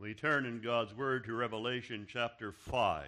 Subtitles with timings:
[0.00, 2.74] We turn in God's Word to Revelation chapter 5.
[2.74, 3.04] I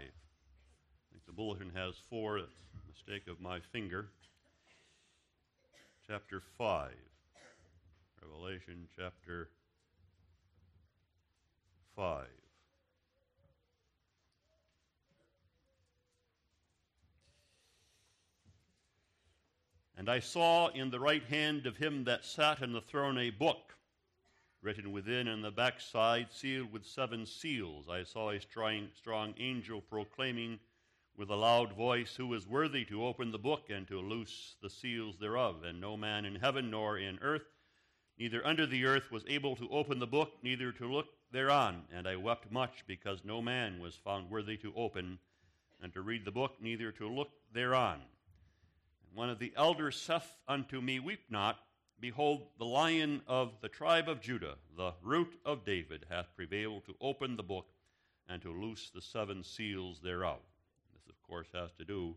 [1.10, 2.38] think the bulletin has four.
[2.38, 4.08] That's a mistake of my finger.
[6.06, 6.90] Chapter 5.
[8.20, 9.48] Revelation chapter
[11.96, 12.26] 5.
[19.96, 23.30] And I saw in the right hand of him that sat on the throne a
[23.30, 23.72] book
[24.62, 27.88] written within and the backside, sealed with seven seals.
[27.90, 30.60] I saw a strong, strong angel proclaiming
[31.16, 34.70] with a loud voice, Who is worthy to open the book and to loose the
[34.70, 35.64] seals thereof?
[35.64, 37.42] And no man in heaven nor in earth,
[38.18, 41.82] neither under the earth, was able to open the book, neither to look thereon.
[41.92, 45.18] And I wept much, because no man was found worthy to open
[45.82, 48.00] and to read the book, neither to look thereon.
[49.08, 51.58] And one of the elders saith unto me, Weep not.
[52.02, 56.96] Behold, the lion of the tribe of Judah, the root of David, hath prevailed to
[57.00, 57.68] open the book
[58.28, 60.40] and to loose the seven seals thereof.
[60.92, 62.16] This, of course, has to do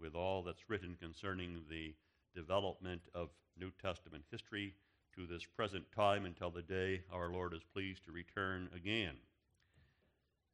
[0.00, 1.94] with all that's written concerning the
[2.34, 4.74] development of New Testament history
[5.14, 9.14] to this present time until the day our Lord is pleased to return again.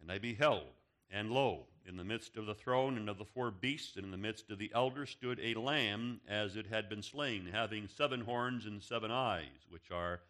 [0.02, 0.74] And I beheld,
[1.10, 4.10] and lo, in the midst of the throne and of the four beasts, and in
[4.10, 8.20] the midst of the elders, stood a lamb as it had been slain, having seven
[8.20, 10.20] horns and seven eyes, which are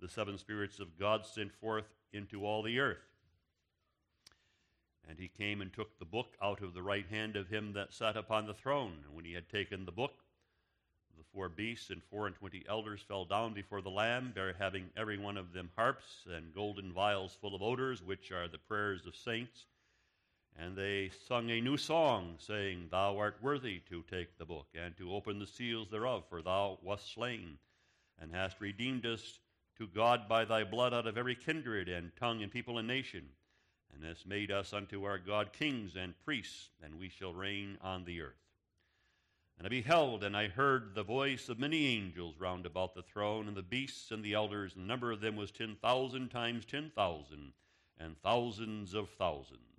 [0.00, 2.98] the seven spirits of God sent forth into all the earth.
[5.08, 7.92] And he came and took the book out of the right hand of him that
[7.92, 9.04] sat upon the throne.
[9.04, 10.14] And when he had taken the book,
[11.16, 15.18] the four beasts and four and twenty elders fell down before the Lamb, having every
[15.18, 19.14] one of them harps and golden vials full of odors, which are the prayers of
[19.14, 19.66] saints.
[20.56, 24.96] And they sung a new song, saying, Thou art worthy to take the book, and
[24.96, 27.58] to open the seals thereof, for thou wast slain,
[28.20, 29.40] and hast redeemed us
[29.78, 33.28] to God by thy blood out of every kindred and tongue and people and nation,
[33.92, 38.04] and hast made us unto our God kings and priests, and we shall reign on
[38.04, 38.34] the earth.
[39.58, 43.48] And I beheld, and I heard the voice of many angels round about the throne,
[43.48, 46.64] and the beasts and the elders, and the number of them was ten thousand times
[46.64, 47.54] ten thousand,
[47.98, 49.73] and thousands of thousands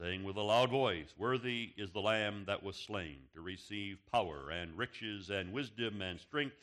[0.00, 4.50] saying with a loud voice, Worthy is the Lamb that was slain to receive power
[4.50, 6.56] and riches and wisdom and strength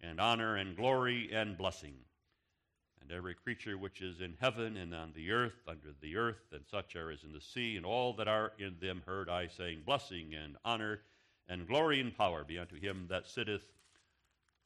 [0.00, 1.94] and honor and glory and blessing.
[3.02, 6.62] And every creature which is in heaven and on the earth, under the earth, and
[6.70, 9.82] such are as in the sea, and all that are in them heard I saying,
[9.84, 11.00] Blessing and honor
[11.48, 13.64] and glory and power be unto him that sitteth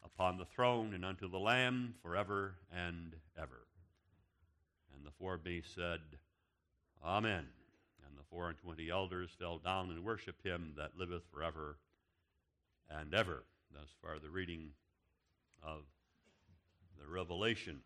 [0.04, 3.66] upon the throne and unto the Lamb forever and ever.
[4.94, 6.00] And the four beasts said,
[7.04, 7.46] Amen
[8.34, 11.76] four and twenty elders fell down and worshipped him that liveth forever
[12.90, 13.44] and ever.
[13.72, 14.70] Thus far, the reading
[15.62, 15.82] of
[16.98, 17.80] the Revelation.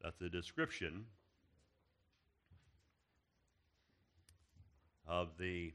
[0.00, 1.04] That's a description
[5.06, 5.72] of the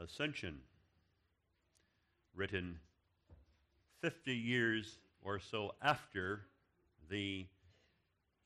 [0.00, 0.58] ascension
[2.34, 2.78] written
[4.02, 6.42] 50 years or so after
[7.08, 7.46] the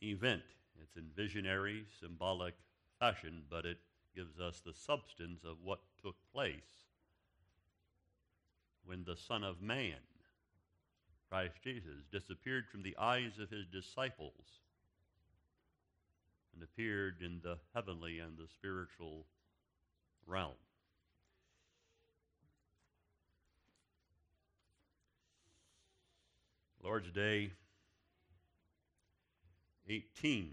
[0.02, 0.42] event.
[0.82, 2.54] It's in visionary, symbolic
[2.98, 3.78] fashion, but it
[4.14, 6.86] gives us the substance of what took place
[8.84, 10.00] when the Son of Man,
[11.28, 14.62] Christ Jesus, disappeared from the eyes of his disciples
[16.54, 19.26] and appeared in the heavenly and the spiritual
[20.26, 20.52] realm.
[26.82, 27.50] Lord's Day
[29.88, 30.50] 18.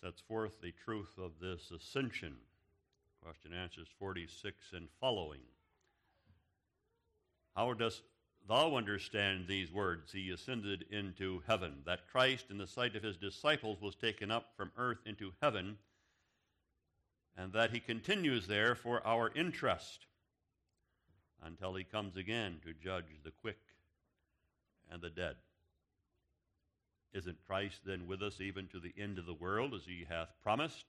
[0.00, 2.36] Sets forth the truth of this ascension.
[3.22, 5.40] Question answers 46 and following.
[7.56, 8.02] How dost
[8.46, 10.12] thou understand these words?
[10.12, 11.78] He ascended into heaven.
[11.86, 15.78] That Christ, in the sight of his disciples, was taken up from earth into heaven,
[17.36, 20.06] and that he continues there for our interest
[21.44, 23.58] until he comes again to judge the quick
[24.90, 25.36] and the dead.
[27.12, 30.28] Isn't Christ then with us even to the end of the world as he hath
[30.42, 30.84] promised?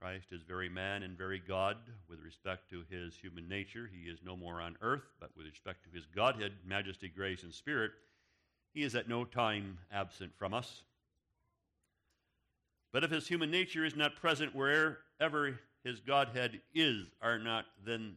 [0.00, 1.76] Christ is very man and very God
[2.08, 3.90] with respect to his human nature.
[3.92, 7.52] He is no more on earth, but with respect to his Godhead, majesty, grace, and
[7.52, 7.90] spirit,
[8.72, 10.82] he is at no time absent from us.
[12.92, 18.16] But if his human nature is not present wherever his Godhead is, are not then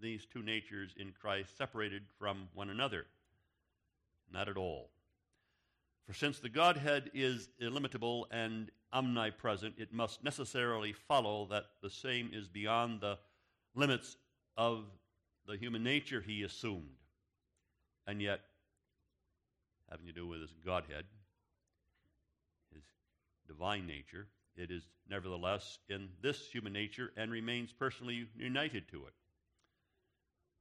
[0.00, 3.06] these two natures in Christ separated from one another?
[4.32, 4.90] Not at all.
[6.06, 12.30] For since the Godhead is illimitable and omnipresent, it must necessarily follow that the same
[12.32, 13.18] is beyond the
[13.74, 14.16] limits
[14.56, 14.84] of
[15.46, 16.98] the human nature he assumed.
[18.06, 18.40] And yet,
[19.90, 21.04] having to do with his Godhead,
[22.72, 22.82] his
[23.48, 24.26] divine nature,
[24.56, 29.14] it is nevertheless in this human nature and remains personally united to it.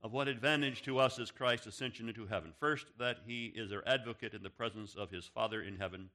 [0.04, 2.52] Of what advantage to us is Christ's ascension into heaven?
[2.60, 6.10] First, that he is our advocate in the presence of his Father in heaven.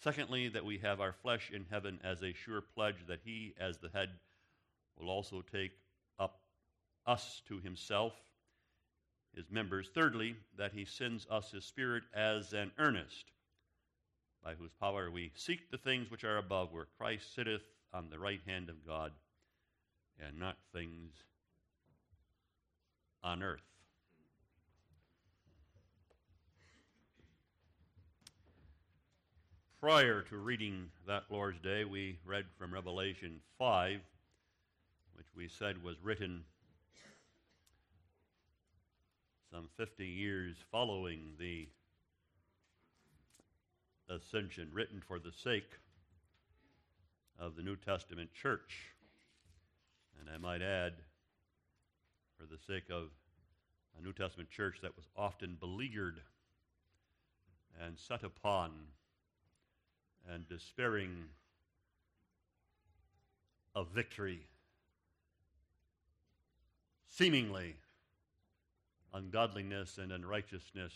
[0.00, 3.78] Secondly, that we have our flesh in heaven as a sure pledge that he, as
[3.78, 4.08] the head,
[4.98, 5.70] will also take
[6.18, 6.40] up
[7.06, 8.12] us to himself,
[9.36, 9.88] his members.
[9.94, 13.26] Thirdly, that he sends us his Spirit as an earnest,
[14.42, 17.62] by whose power we seek the things which are above, where Christ sitteth
[17.94, 19.12] on the right hand of God,
[20.18, 21.12] and not things
[23.22, 23.60] on earth.
[29.80, 34.00] Prior to reading that Lord's Day, we read from Revelation 5,
[35.16, 36.44] which we said was written
[39.50, 41.68] some 50 years following the
[44.08, 45.70] ascension, written for the sake
[47.38, 48.94] of the New Testament church.
[50.20, 50.92] And I might add,
[52.42, 53.10] for the sake of
[53.98, 56.20] a New Testament church that was often beleaguered
[57.84, 58.72] and set upon
[60.32, 61.24] and despairing
[63.76, 64.40] of victory,
[67.08, 67.76] seemingly
[69.14, 70.92] ungodliness and unrighteousness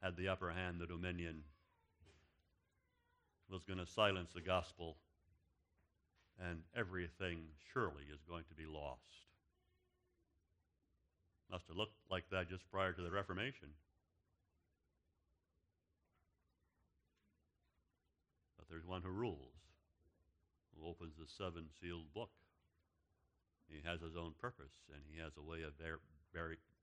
[0.00, 1.42] had the upper hand, the dominion
[3.50, 4.96] was going to silence the gospel,
[6.48, 7.38] and everything
[7.72, 9.26] surely is going to be lost.
[11.50, 13.68] Must have looked like that just prior to the Reformation.
[18.58, 19.54] But there's one who rules,
[20.74, 22.30] who opens the seven sealed book.
[23.68, 25.78] He has his own purpose, and he has a way of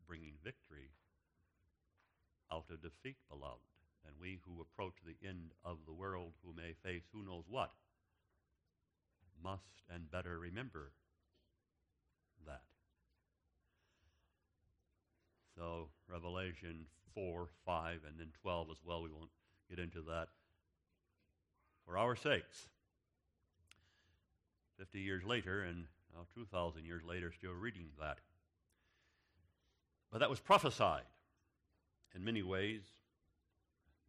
[0.08, 0.92] bringing victory
[2.52, 3.68] out of defeat, beloved.
[4.06, 7.72] And we who approach the end of the world, who may face who knows what,
[9.42, 10.92] must and better remember
[12.46, 12.73] that.
[15.58, 19.04] So, Revelation 4, 5, and then 12 as well.
[19.04, 19.30] We won't
[19.70, 20.30] get into that.
[21.86, 22.70] For our sakes,
[24.78, 28.18] 50 years later, and now 2,000 years later, still reading that.
[30.12, 31.04] But that was prophesied
[32.16, 32.82] in many ways.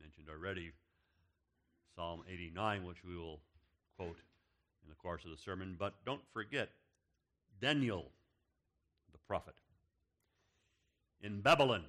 [0.01, 0.73] mentioned already
[1.97, 3.41] Psalm 89, which we will
[3.97, 4.19] quote
[4.83, 5.77] in the course of the sermon.
[5.79, 6.69] But don't forget
[7.61, 8.11] Daniel,
[9.13, 9.55] the prophet
[11.21, 11.85] in Babylon,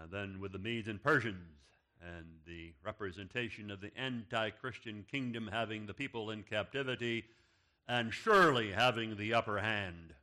[0.00, 1.60] and then with the Medes and Persians,
[2.02, 7.24] and the representation of the anti Christian kingdom having the people in captivity,
[7.86, 10.14] and surely having the upper hand.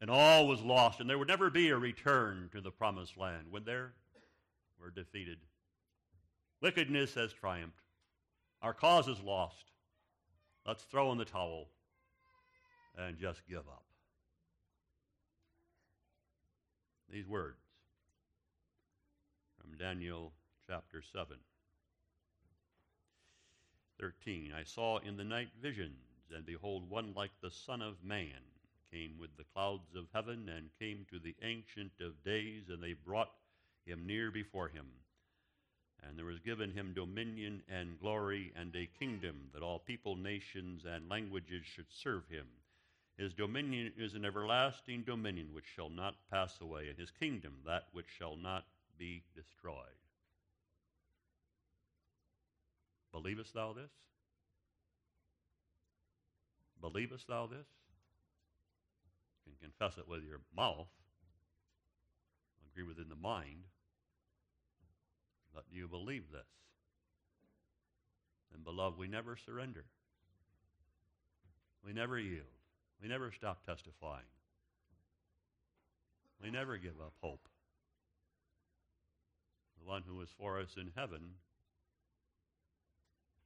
[0.00, 3.46] And all was lost, and there would never be a return to the promised land.
[3.50, 3.92] When there,
[4.78, 5.38] we're defeated.
[6.60, 7.80] Wickedness has triumphed.
[8.60, 9.70] Our cause is lost.
[10.66, 11.68] Let's throw in the towel
[12.98, 13.85] and just give up.
[17.10, 17.58] These words
[19.60, 20.32] from Daniel
[20.66, 21.36] chapter 7.
[24.00, 24.52] 13.
[24.58, 28.42] I saw in the night visions, and behold, one like the Son of Man
[28.90, 32.92] came with the clouds of heaven and came to the Ancient of Days, and they
[32.92, 33.30] brought
[33.84, 34.86] him near before him.
[36.06, 40.84] And there was given him dominion and glory and a kingdom that all people, nations,
[40.84, 42.46] and languages should serve him.
[43.16, 47.84] His dominion is an everlasting dominion which shall not pass away, and his kingdom that
[47.92, 48.64] which shall not
[48.98, 49.76] be destroyed.
[53.12, 53.90] Believest thou this?
[56.82, 57.66] Believest thou this?
[59.46, 60.88] You can confess it with your mouth,
[62.70, 63.64] agree within the mind,
[65.54, 66.46] but do you believe this?
[68.52, 69.84] And beloved, we never surrender.
[71.82, 72.55] We never yield.
[73.02, 74.24] We never stop testifying.
[76.42, 77.48] We never give up hope.
[79.78, 81.20] The one who is for us in heaven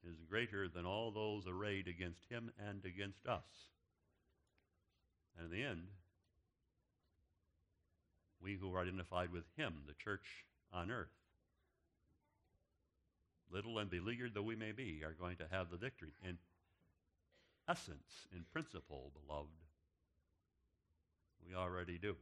[0.09, 3.45] is greater than all those arrayed against him and against us.
[5.37, 5.83] And in the end,
[8.43, 10.25] we who are identified with him, the church
[10.73, 11.09] on earth,
[13.53, 16.13] little and beleaguered though we may be, are going to have the victory.
[16.27, 16.39] And
[17.69, 19.49] essence, in principle, beloved.
[21.47, 22.17] We already do.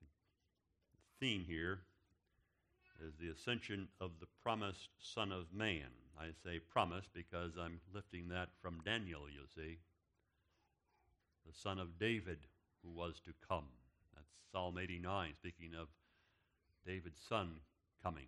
[0.00, 1.80] The theme here
[3.06, 5.90] is the ascension of the promised Son of Man.
[6.18, 9.78] I say promise because I'm lifting that from Daniel, you see.
[11.46, 12.38] The Son of David
[12.84, 13.64] who was to come.
[14.14, 15.88] That's Psalm 89, speaking of
[16.86, 17.60] David's son
[18.02, 18.26] coming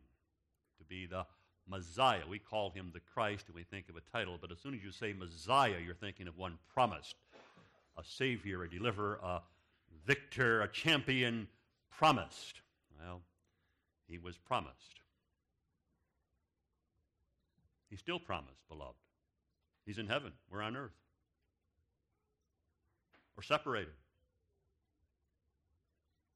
[0.78, 1.26] to be the
[1.69, 2.23] Messiah.
[2.29, 4.83] We call him the Christ and we think of a title, but as soon as
[4.83, 7.17] you say Messiah, you're thinking of one promised
[7.99, 9.41] a Savior, a deliverer, a
[10.07, 11.49] victor, a champion
[11.91, 12.61] promised.
[13.01, 13.23] Well,
[14.07, 15.01] he was promised.
[17.89, 18.99] He's still promised, beloved.
[19.87, 20.33] He's in heaven.
[20.51, 20.91] We're on earth.
[23.37, 23.93] We're separated.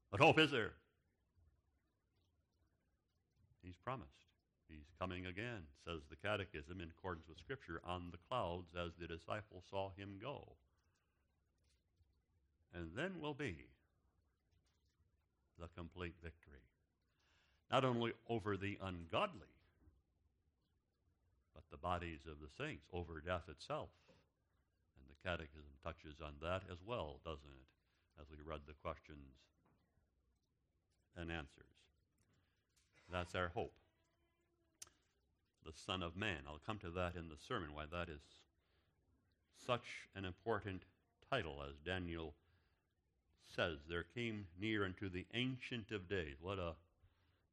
[0.09, 0.71] What hope is there?
[3.63, 4.20] He's promised.
[4.71, 9.07] He's coming again, says the Catechism, in accordance with Scripture, on the clouds as the
[9.07, 10.47] disciples saw him go.
[12.73, 13.67] And then will be
[15.59, 16.63] the complete victory.
[17.69, 19.51] Not only over the ungodly,
[21.53, 23.89] but the bodies of the saints, over death itself.
[24.95, 27.67] And the Catechism touches on that as well, doesn't it?
[28.19, 29.35] As we read the questions
[31.17, 31.75] and answers.
[33.11, 33.73] That's our hope.
[35.65, 36.39] The Son of Man.
[36.47, 38.21] I'll come to that in the sermon, why that is
[39.65, 40.83] such an important
[41.29, 42.33] title, as Daniel
[43.55, 43.77] says.
[43.87, 46.35] There came near unto the Ancient of Days.
[46.41, 46.73] What a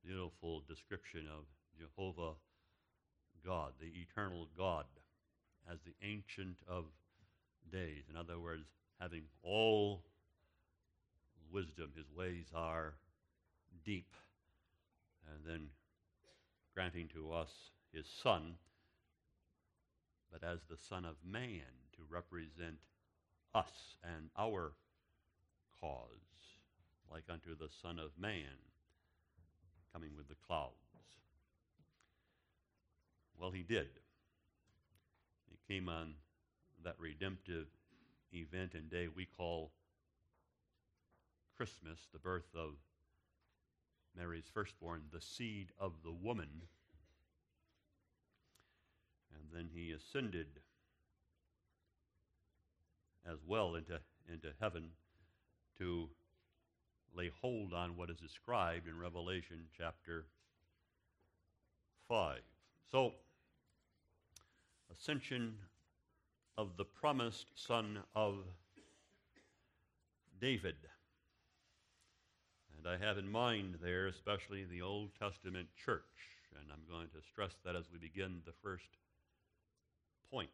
[0.04, 1.44] beautiful description of
[1.78, 2.32] Jehovah
[3.44, 4.84] God, the eternal God,
[5.70, 6.84] as the Ancient of
[7.70, 8.04] Days.
[8.10, 8.64] In other words,
[9.00, 10.02] having all
[11.52, 12.94] wisdom, his ways are
[13.84, 14.14] deep,
[15.30, 15.68] and then
[16.74, 17.50] granting to us
[17.92, 18.54] his Son,
[20.30, 21.62] but as the Son of Man
[21.96, 22.76] to represent
[23.54, 24.72] us and our
[25.80, 26.58] cause,
[27.10, 28.58] like unto the Son of Man
[29.92, 30.74] coming with the clouds.
[33.38, 33.88] Well, he did.
[35.48, 36.14] He came on
[36.84, 37.66] that redemptive
[38.32, 39.72] event and day we call
[41.56, 42.74] Christmas, the birth of
[44.16, 46.48] Mary's firstborn, the seed of the woman.
[49.34, 50.46] And then he ascended
[53.30, 53.98] as well into,
[54.32, 54.90] into heaven
[55.78, 56.08] to
[57.14, 60.26] lay hold on what is described in Revelation chapter
[62.08, 62.38] 5.
[62.90, 63.12] So,
[64.90, 65.54] ascension
[66.56, 68.36] of the promised son of
[70.40, 70.76] David.
[72.76, 76.02] And I have in mind there, especially the Old Testament church,
[76.58, 78.88] and I'm going to stress that as we begin the first
[80.30, 80.50] point.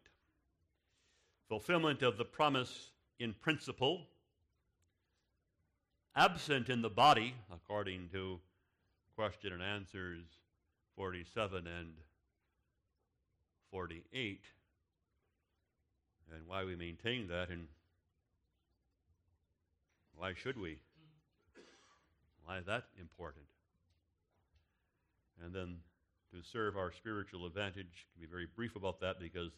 [1.49, 4.07] Fulfillment of the promise in principle,
[6.17, 8.41] absent in the body, according to
[9.17, 10.25] question and answers
[10.97, 11.95] 47 and
[13.71, 14.41] 48,
[16.33, 17.67] and why we maintain that, and
[20.17, 20.79] why should we?
[22.45, 23.47] Why is that important?
[25.43, 25.77] And then
[26.35, 29.53] to serve our spiritual advantage, can be very brief about that because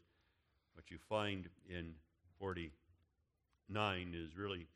[0.75, 1.95] what you find in
[2.39, 4.67] 49 is really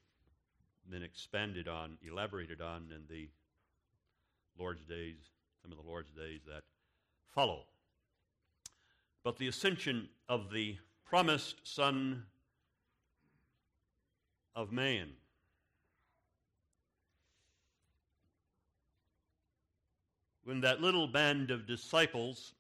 [0.91, 3.29] been expanded on, elaborated on in the
[4.59, 5.17] Lord's days,
[5.63, 6.63] some of the Lord's days that
[7.35, 7.65] follow.
[9.23, 12.25] But the ascension of the promised Son
[14.57, 15.11] of Man
[20.51, 22.55] when that little band of disciples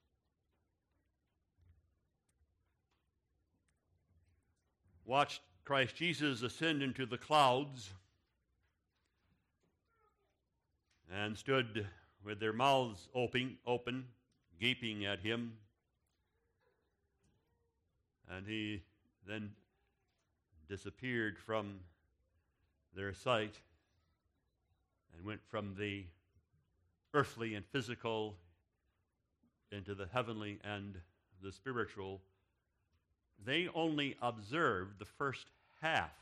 [5.04, 7.90] watched Christ Jesus ascend into the clouds
[11.12, 11.85] and stood
[12.25, 14.04] with their mouths open, open,
[14.61, 15.54] gaping at him.
[18.30, 18.85] And he
[19.26, 19.50] then
[20.68, 21.80] disappeared from
[22.94, 23.59] their sight
[25.12, 26.04] and went from the
[27.14, 28.37] earthly and physical
[29.73, 30.97] into the heavenly and
[31.43, 32.21] the spiritual,
[33.45, 35.47] they only observed the first
[35.81, 36.12] half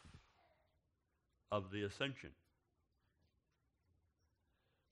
[1.50, 2.30] of the ascension.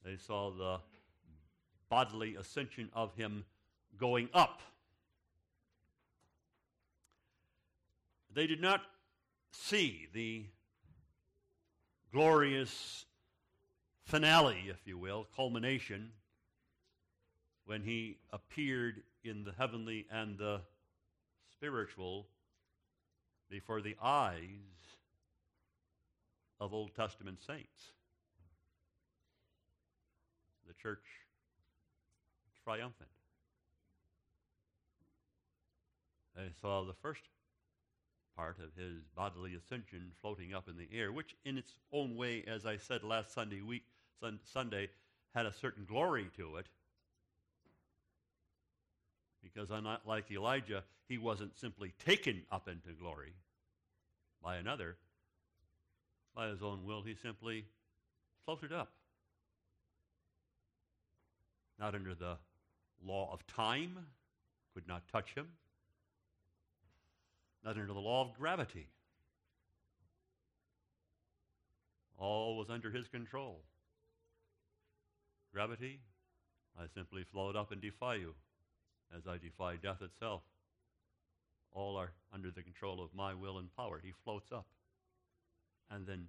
[0.05, 0.81] They saw the
[1.89, 3.45] bodily ascension of him
[3.99, 4.61] going up.
[8.33, 8.83] They did not
[9.51, 10.45] see the
[12.13, 13.07] glorious
[14.07, 16.11] finale, if you will, culmination,
[17.67, 20.61] when he appeared in the heavenly and the
[21.53, 22.27] spiritual
[23.51, 24.39] before the eyes
[26.61, 27.93] of Old Testament saints.
[30.67, 31.05] The church
[32.65, 33.11] triumphant.
[36.37, 37.23] They saw the first
[38.37, 42.45] part of his bodily ascension floating up in the air, which in its own way,
[42.47, 43.85] as I said last Sunday week,
[44.21, 44.89] sun, Sunday,
[45.35, 46.67] had a certain glory to it.
[49.43, 53.33] Because unlike Elijah, he wasn't simply taken up into glory
[54.43, 54.97] by another.
[56.35, 57.65] By his own will, he simply
[58.45, 58.91] floated up.
[61.79, 62.37] Not under the
[63.05, 63.99] law of time,
[64.75, 65.47] could not touch him
[67.67, 68.87] not under the law of gravity.
[72.17, 73.61] All was under his control.
[75.57, 76.01] Gravity,
[76.79, 78.35] I simply float up and defy you,
[79.17, 80.43] as I defy death itself.
[81.73, 83.99] All are under the control of my will and power.
[84.05, 84.67] He floats up
[85.91, 86.27] and then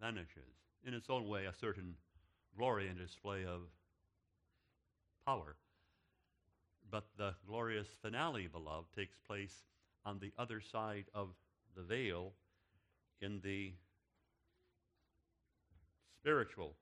[0.00, 0.56] vanishes.
[0.84, 1.94] In its own way, a certain
[2.58, 3.60] glory and display of
[5.24, 5.54] power.
[6.90, 9.54] But the glorious finale, beloved, takes place
[10.04, 11.28] on the other side of
[11.76, 12.32] the veil
[13.20, 13.72] in the
[16.20, 16.74] spiritual.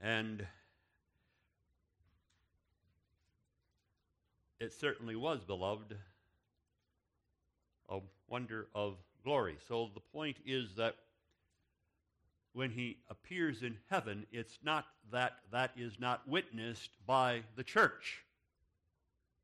[0.00, 0.46] And
[4.60, 5.96] it certainly was, beloved,
[7.88, 9.56] a wonder of glory.
[9.68, 10.96] So the point is that
[12.52, 18.22] when he appears in heaven, it's not that that is not witnessed by the church.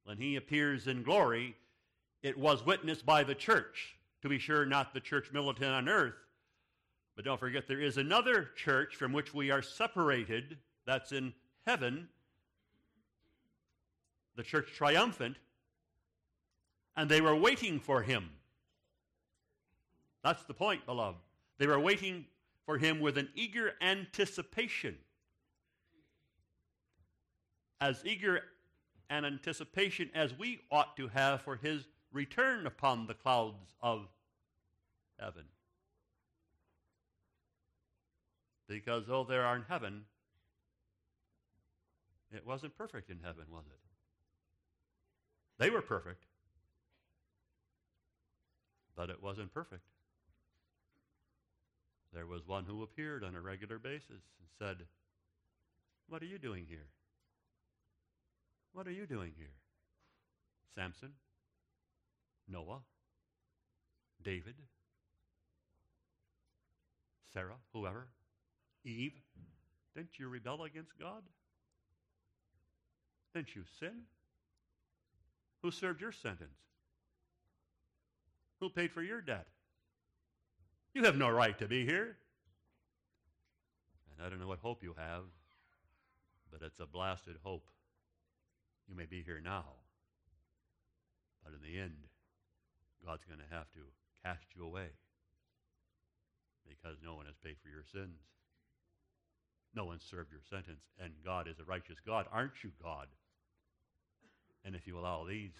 [0.04, 1.54] When he appears in glory,
[2.22, 3.96] it was witnessed by the church.
[4.22, 6.14] To be sure, not the church militant on earth,
[7.14, 11.32] but don't forget there is another church from which we are separated, that's in
[11.66, 12.08] heaven,
[14.36, 15.36] the church triumphant,
[16.96, 18.30] and they were waiting for him.
[20.22, 21.18] That's the point, beloved.
[21.58, 22.26] They were waiting
[22.64, 24.96] for him with an eager anticipation.
[27.80, 28.42] As eager
[29.10, 34.08] an anticipation as we ought to have for his return upon the clouds of
[35.18, 35.44] heaven.
[38.68, 40.04] Because though they are in heaven,
[42.32, 43.78] it wasn't perfect in heaven, was it?
[45.58, 46.24] They were perfect,
[48.96, 49.82] but it wasn't perfect.
[52.12, 54.86] There was one who appeared on a regular basis and said,
[56.08, 56.86] What are you doing here?
[58.72, 59.54] What are you doing here?
[60.74, 61.12] Samson?
[62.48, 62.80] Noah?
[64.22, 64.54] David?
[67.32, 67.56] Sarah?
[67.72, 68.08] Whoever?
[68.84, 69.14] Eve?
[69.94, 71.22] Didn't you rebel against God?
[73.34, 74.02] Didn't you sin?
[75.62, 76.58] Who served your sentence?
[78.60, 79.46] Who paid for your debt?
[80.94, 82.16] You have no right to be here.
[84.10, 85.24] And I don't know what hope you have,
[86.50, 87.68] but it's a blasted hope.
[88.88, 89.64] You may be here now,
[91.42, 91.96] but in the end,
[93.04, 93.80] God's going to have to
[94.22, 94.88] cast you away
[96.68, 98.20] because no one has paid for your sins.
[99.74, 102.26] No one served your sentence, and God is a righteous God.
[102.30, 103.06] Aren't you God?
[104.64, 105.52] And if you allow these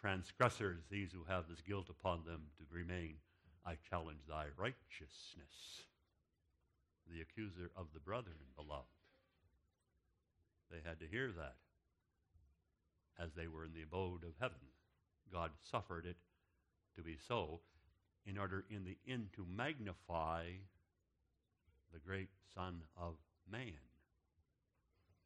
[0.00, 3.16] transgressors, these who have this guilt upon them, to remain,
[3.64, 5.86] I challenge thy righteousness,
[7.12, 8.86] the accuser of the brethren, beloved.
[10.70, 11.56] They had to hear that
[13.22, 14.58] as they were in the abode of heaven.
[15.30, 16.16] God suffered it
[16.96, 17.60] to be so
[18.26, 20.46] in order in the end to magnify
[21.92, 23.14] the great Son of
[23.50, 23.72] Man,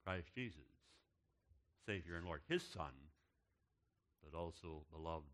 [0.05, 0.61] Christ Jesus,
[1.87, 2.90] Savior and Lord, his Son,
[4.22, 5.24] but also beloved,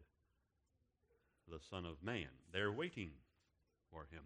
[1.51, 2.29] the Son of Man.
[2.53, 3.11] They're waiting
[3.91, 4.23] for him.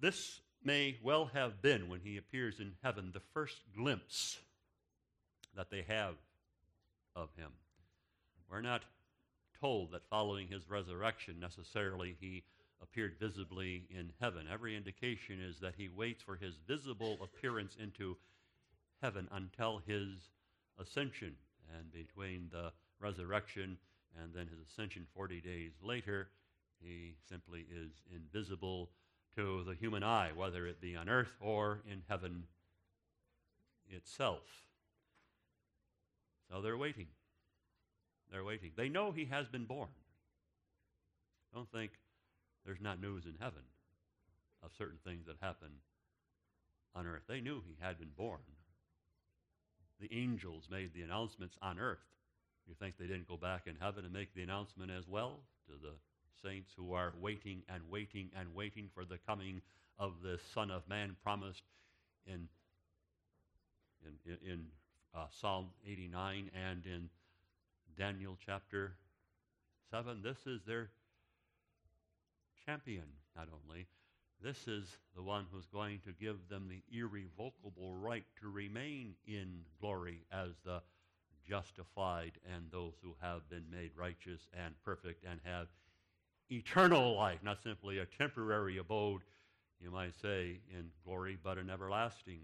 [0.00, 4.38] This may well have been, when he appears in heaven, the first glimpse
[5.56, 6.14] that they have
[7.14, 7.50] of him.
[8.50, 8.82] We're not
[9.60, 12.42] told that following his resurrection, necessarily he
[12.82, 14.46] appeared visibly in heaven.
[14.50, 18.16] Every indication is that he waits for his visible appearance into
[19.02, 20.28] heaven until his
[20.78, 21.34] ascension.
[21.76, 23.78] And between the resurrection
[24.22, 26.28] and then his ascension 40 days later,
[26.80, 28.90] he simply is invisible
[29.36, 32.44] to the human eye, whether it be on earth or in heaven
[33.90, 34.42] itself.
[36.50, 37.06] So they're waiting.
[38.30, 38.70] They're waiting.
[38.76, 39.88] They know he has been born.
[41.52, 41.92] Don't think
[42.64, 43.62] there's not news in heaven
[44.62, 45.68] of certain things that happen
[46.94, 47.22] on earth.
[47.28, 48.40] They knew he had been born.
[50.00, 51.98] The angels made the announcements on earth.
[52.66, 55.72] You think they didn't go back in heaven and make the announcement as well to
[55.80, 55.94] the
[56.42, 59.60] saints who are waiting and waiting and waiting for the coming
[59.98, 61.62] of the Son of Man promised
[62.26, 62.48] in
[64.04, 64.66] in, in,
[65.14, 67.08] uh, Psalm 89 and in
[67.96, 68.96] Daniel chapter
[69.90, 70.20] 7.
[70.22, 70.90] This is their
[72.66, 73.04] champion,
[73.36, 73.86] not only.
[74.42, 79.60] This is the one who's going to give them the irrevocable right to remain in
[79.80, 80.82] glory as the
[81.48, 85.68] justified and those who have been made righteous and perfect and have
[86.50, 89.22] eternal life, not simply a temporary abode,
[89.80, 92.40] you might say, in glory, but an everlasting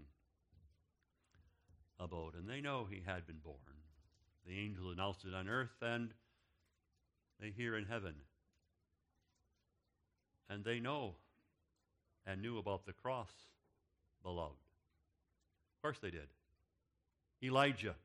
[1.99, 2.35] abode.
[2.35, 3.57] And they know he had been born.
[4.47, 6.11] The angel announced it on earth, and
[7.39, 8.15] they hear in heaven.
[10.51, 11.13] And they know
[12.25, 13.31] and knew about the cross,
[14.21, 14.51] beloved.
[14.51, 16.27] Of course they did.
[17.41, 17.95] Elijah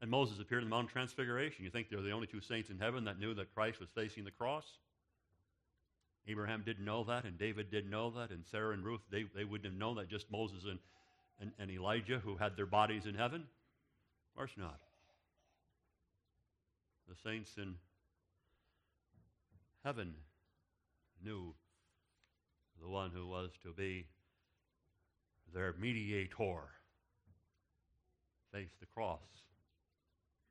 [0.00, 1.64] and Moses appeared in the Mount of Transfiguration.
[1.64, 4.24] You think they're the only two saints in heaven that knew that Christ was facing
[4.24, 4.64] the cross?
[6.28, 9.44] Abraham didn't know that, and David didn't know that, and Sarah and Ruth, they, they
[9.44, 10.78] wouldn't have known that, just Moses and,
[11.40, 13.40] and, and Elijah who had their bodies in heaven?
[13.40, 14.78] Of course not.
[17.08, 17.74] The saints in
[19.84, 20.14] heaven
[21.24, 21.54] knew
[22.82, 24.06] the one who was to be
[25.54, 26.68] their mediator
[28.52, 29.20] faced the cross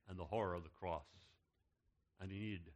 [0.10, 1.06] and the horror of the cross.
[2.20, 2.72] And he needed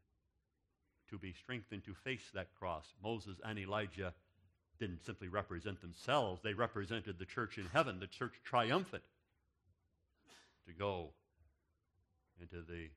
[1.10, 2.86] to be strengthened to face that cross.
[3.02, 4.13] Moses and Elijah
[4.80, 9.04] didn't simply represent themselves, they represented the church in heaven, the church triumphant,
[10.68, 11.12] to go
[12.41, 12.89] into the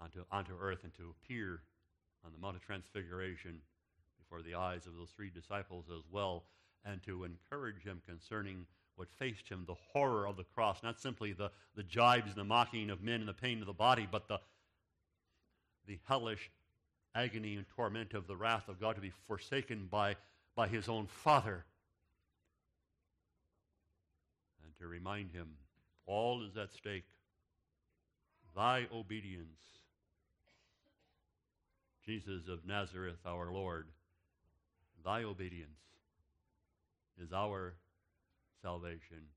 [0.00, 1.60] onto, onto earth and to appear
[2.24, 3.60] on the Mount of Transfiguration
[4.34, 6.44] before the eyes of those three disciples as well,
[6.84, 8.66] and to encourage him concerning
[8.96, 12.44] what faced him the horror of the cross, not simply the, the jibes and the
[12.44, 14.38] mocking of men and the pain of the body, but the,
[15.86, 16.50] the hellish
[17.14, 20.16] agony and torment of the wrath of God to be forsaken by,
[20.56, 21.64] by his own Father.
[24.64, 25.48] And to remind him,
[26.06, 27.06] all is at stake.
[28.56, 29.60] Thy obedience,
[32.04, 33.86] Jesus of Nazareth, our Lord,
[35.04, 35.70] thy obedience
[37.22, 37.74] is our
[38.62, 39.28] salvation.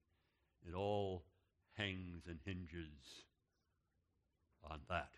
[0.68, 1.24] It all
[1.74, 3.24] hangs and hinges
[4.70, 5.12] on that.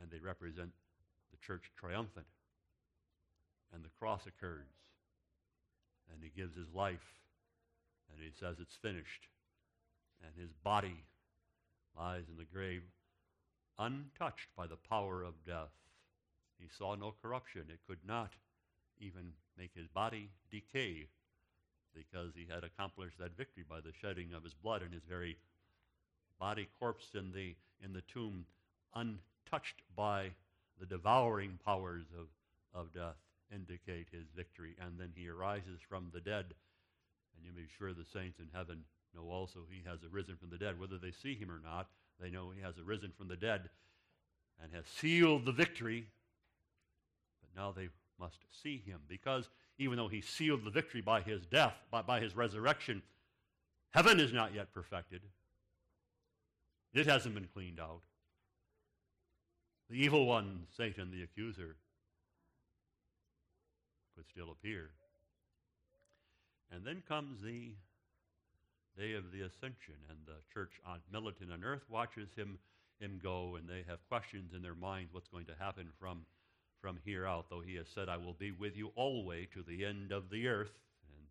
[0.00, 0.70] And they represent
[1.30, 2.26] the church triumphant.
[3.72, 4.66] And the cross occurs.
[6.12, 7.20] And he gives his life.
[8.10, 9.28] And he says it's finished.
[10.24, 11.04] And his body
[11.96, 12.82] lies in the grave
[13.78, 15.72] untouched by the power of death.
[16.58, 17.64] He saw no corruption.
[17.68, 18.32] It could not
[19.00, 21.06] even make his body decay
[21.94, 25.36] because he had accomplished that victory by the shedding of his blood and his very
[26.38, 28.44] body corpse in the, in the tomb,
[28.94, 30.30] untouched by
[30.78, 32.26] the devouring powers of,
[32.78, 33.16] of death,
[33.54, 34.74] indicate his victory.
[34.80, 36.46] And then he arises from the dead.
[37.36, 38.84] And you may be sure the saints in heaven
[39.14, 40.78] know also he has arisen from the dead.
[40.78, 41.88] Whether they see him or not,
[42.20, 43.68] they know he has arisen from the dead
[44.62, 46.06] and has sealed the victory.
[47.40, 47.88] But now they
[48.20, 52.20] must see him because even though he sealed the victory by his death, by, by
[52.20, 53.02] his resurrection,
[53.90, 55.22] heaven is not yet perfected.
[56.92, 58.02] It hasn't been cleaned out.
[59.88, 61.76] The evil one, Satan, the accuser,
[64.14, 64.90] could still appear.
[66.70, 67.72] And then comes the
[68.98, 72.58] day of the ascension, and the church on militant on earth watches him,
[73.00, 76.24] him go, and they have questions in their minds what's going to happen from
[76.80, 79.84] from here out, though he has said, I will be with you always to the
[79.84, 80.72] end of the earth.
[81.14, 81.26] And,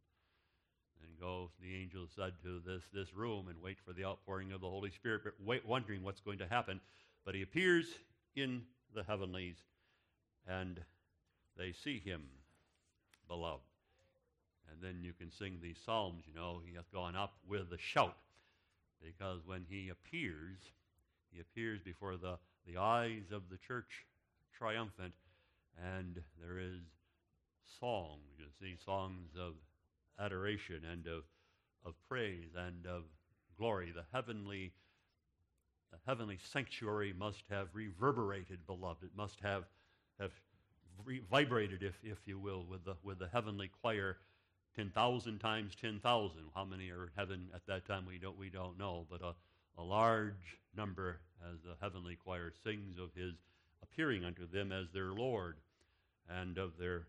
[1.04, 4.62] and go, the angel said, to this, this room and wait for the outpouring of
[4.62, 6.80] the Holy Spirit, but wait, wondering what's going to happen.
[7.26, 7.86] But he appears
[8.36, 8.62] in
[8.94, 9.58] the heavenlies,
[10.48, 10.80] and
[11.58, 12.22] they see him,
[13.28, 13.64] beloved.
[14.72, 17.78] And then you can sing these psalms, you know, he hath gone up with a
[17.78, 18.18] shout.
[19.04, 20.58] Because when he appears,
[21.32, 24.06] he appears before the, the eyes of the church
[24.58, 25.14] triumphant
[25.98, 26.82] and there is
[27.80, 28.20] song.
[28.38, 29.54] You see, songs of
[30.20, 31.24] adoration and of,
[31.86, 33.04] of praise and of
[33.58, 33.92] glory.
[33.94, 34.72] The heavenly,
[35.92, 39.04] the heavenly sanctuary must have reverberated, beloved.
[39.04, 39.64] It must have,
[40.20, 40.32] have
[41.30, 44.18] vibrated, if, if you will, with the, with the heavenly choir
[44.76, 46.38] 10,000 times 10,000.
[46.56, 48.06] How many are in heaven at that time?
[48.06, 49.34] We don't, we don't know, but a,
[49.78, 53.34] a large number as the heavenly choir sings of his
[53.82, 55.56] appearing unto them as their Lord
[56.30, 57.08] and of their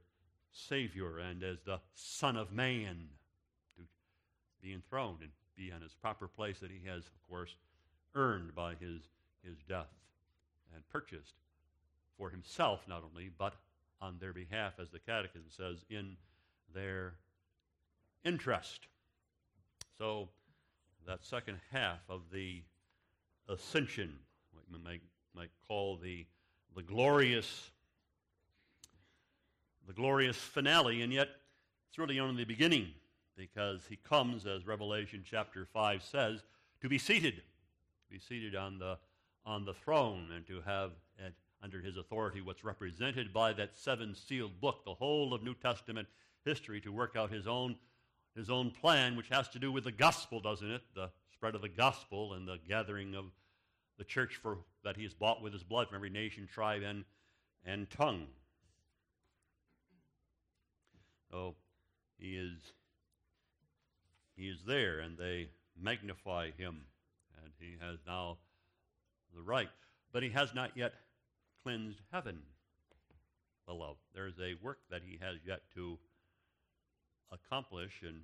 [0.53, 3.09] Savior and as the Son of Man
[3.77, 3.83] to
[4.63, 7.55] be enthroned and be in his proper place that he has, of course,
[8.15, 9.03] earned by his,
[9.45, 9.93] his death
[10.75, 11.35] and purchased
[12.17, 13.55] for himself not only, but
[14.01, 16.17] on their behalf, as the Catechism says, in
[16.75, 17.15] their
[18.25, 18.87] interest.
[19.99, 20.29] So
[21.07, 22.63] that second half of the
[23.49, 24.19] ascension,
[24.53, 25.03] what we might,
[25.35, 26.27] might call the,
[26.75, 27.71] the glorious
[29.91, 31.29] the glorious finale, and yet
[31.89, 32.87] it's really only the beginning
[33.37, 36.45] because he comes, as Revelation chapter 5 says,
[36.81, 38.99] to be seated, to be seated on the,
[39.45, 44.15] on the throne and to have at, under his authority what's represented by that seven
[44.15, 46.07] sealed book, the whole of New Testament
[46.45, 47.75] history, to work out his own,
[48.37, 50.83] his own plan, which has to do with the gospel, doesn't it?
[50.95, 53.25] The spread of the gospel and the gathering of
[53.99, 57.05] the church for, that he has bought with his blood from every nation, tribe, and,
[57.67, 58.29] and tongue.
[61.31, 61.55] So
[62.19, 62.59] he is
[64.37, 65.49] he is there and they
[65.81, 66.83] magnify him
[67.43, 68.39] and he has now
[69.35, 69.69] the right.
[70.13, 70.93] But he has not yet
[71.63, 72.41] cleansed heaven,
[73.67, 74.01] beloved.
[74.15, 75.99] There's a work that he has yet to
[77.31, 78.23] accomplish and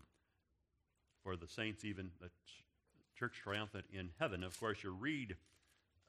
[1.23, 2.31] for the saints even the
[3.19, 4.43] church triumphant in heaven.
[4.43, 5.37] Of course you read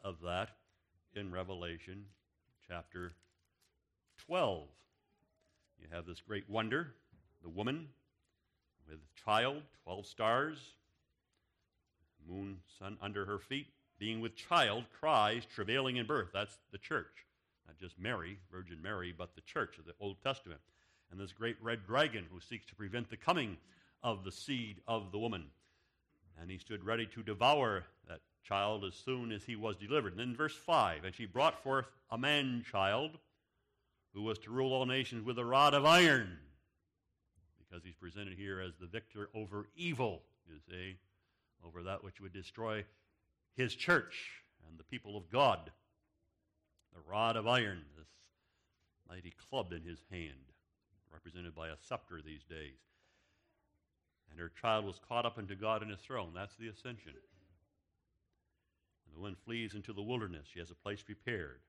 [0.04, 0.50] of that
[1.16, 2.06] in Revelation
[2.68, 3.14] chapter
[4.26, 4.68] 12.
[5.82, 6.94] You have this great wonder,
[7.42, 7.88] the woman
[8.90, 10.58] with child, 12 stars,
[12.28, 13.68] moon, sun under her feet,
[14.00, 16.30] being with child, cries, travailing in birth.
[16.34, 17.26] That's the church.
[17.68, 20.62] Not just Mary, Virgin Mary, but the church of the Old Testament.
[21.12, 23.58] And this great red dragon who seeks to prevent the coming
[24.04, 25.46] of the seed of the woman.
[26.40, 30.14] And he stood ready to devour that child as soon as he was delivered.
[30.14, 33.18] And then verse 5 And she brought forth a man child
[34.14, 36.38] who was to rule all nations with a rod of iron,
[37.58, 40.98] because he's presented here as the victor over evil, you see,
[41.66, 42.84] over that which would destroy
[43.56, 45.72] his church and the people of God.
[46.94, 48.08] The rod of iron, this
[49.08, 50.54] mighty club in his hand,
[51.12, 52.80] represented by a scepter these days.
[54.32, 56.32] And her child was caught up into God in his throne.
[56.34, 57.14] That's the ascension.
[59.06, 60.48] And the one flees into the wilderness.
[60.52, 61.60] She has a place prepared.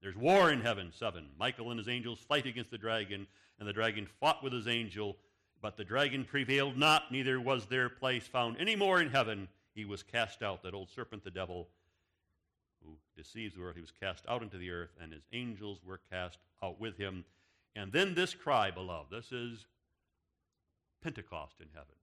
[0.00, 1.26] There's war in heaven, seven.
[1.38, 3.26] Michael and his angels fight against the dragon,
[3.58, 5.16] and the dragon fought with his angel,
[5.60, 9.48] but the dragon prevailed not, neither was their place found any more in heaven.
[9.74, 11.68] He was cast out, that old serpent, the devil,
[12.84, 13.74] who deceives the world.
[13.74, 17.24] He was cast out into the earth, and his angels were cast out with him.
[17.74, 19.66] And then this cry, beloved, this is
[21.02, 21.94] Pentecost in heaven.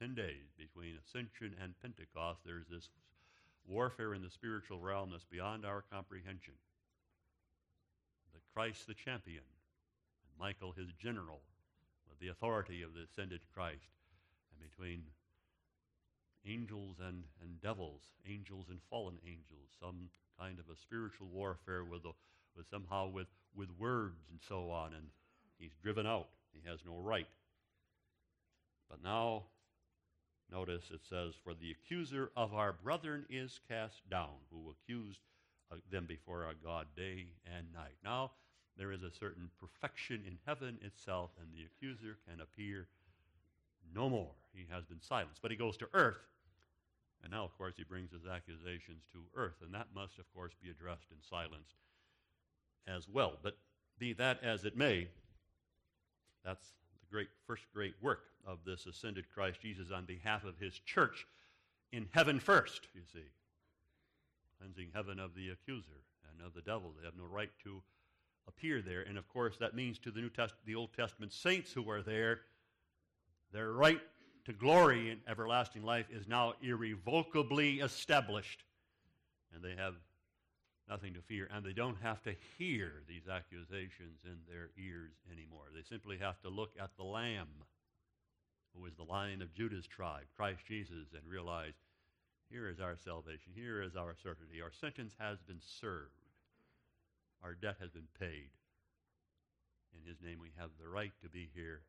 [0.00, 2.88] Ten days between Ascension and Pentecost, there's this
[3.68, 6.54] warfare in the spiritual realm that's beyond our comprehension.
[8.32, 9.44] That Christ the champion,
[10.24, 11.40] and Michael his general,
[12.08, 13.92] with the authority of the ascended Christ,
[14.50, 15.02] and between
[16.46, 20.08] angels and, and devils, angels and fallen angels, some
[20.40, 22.12] kind of a spiritual warfare with, a,
[22.56, 25.06] with somehow with, with words and so on, and
[25.58, 26.28] he's driven out.
[26.52, 27.28] He has no right.
[28.88, 29.44] But now
[30.50, 35.20] Notice it says, For the accuser of our brethren is cast down, who accused
[35.70, 37.96] uh, them before our God day and night.
[38.02, 38.32] Now,
[38.76, 42.86] there is a certain perfection in heaven itself, and the accuser can appear
[43.94, 44.30] no more.
[44.54, 45.42] He has been silenced.
[45.42, 46.22] But he goes to earth,
[47.22, 50.52] and now, of course, he brings his accusations to earth, and that must, of course,
[50.62, 51.74] be addressed and silenced
[52.86, 53.34] as well.
[53.42, 53.58] But
[53.98, 55.08] be that as it may,
[56.44, 56.72] that's
[57.10, 61.26] great first great work of this ascended Christ Jesus on behalf of his church
[61.92, 63.26] in heaven first, you see.
[64.58, 66.92] Cleansing heaven of the accuser and of the devil.
[66.98, 67.82] They have no right to
[68.46, 69.02] appear there.
[69.02, 72.02] And of course, that means to the New Test- the Old Testament saints who are
[72.02, 72.40] there,
[73.52, 74.00] their right
[74.44, 78.64] to glory in everlasting life is now irrevocably established.
[79.54, 79.94] And they have
[80.88, 85.66] nothing to fear, and they don't have to hear these accusations in their ears anymore.
[85.74, 87.48] They simply have to look at the Lamb,
[88.74, 91.74] who is the Lion of Judah's tribe, Christ Jesus, and realize
[92.50, 94.62] here is our salvation, here is our certainty.
[94.62, 96.24] Our sentence has been served,
[97.42, 98.50] our debt has been paid.
[99.94, 101.82] In His name, we have the right to be here,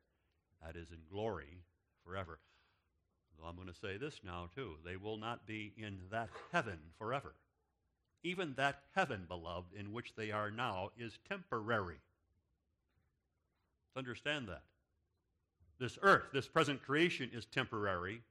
[0.62, 1.62] that is in glory
[2.04, 2.38] forever.
[3.38, 4.76] Though I'm going to say this now, too.
[4.84, 7.34] They will not be in that heaven forever.
[8.22, 12.00] Even that heaven, beloved, in which they are now, is temporary.
[13.96, 14.62] Understand that.
[15.78, 18.22] This earth, this present creation, is temporary,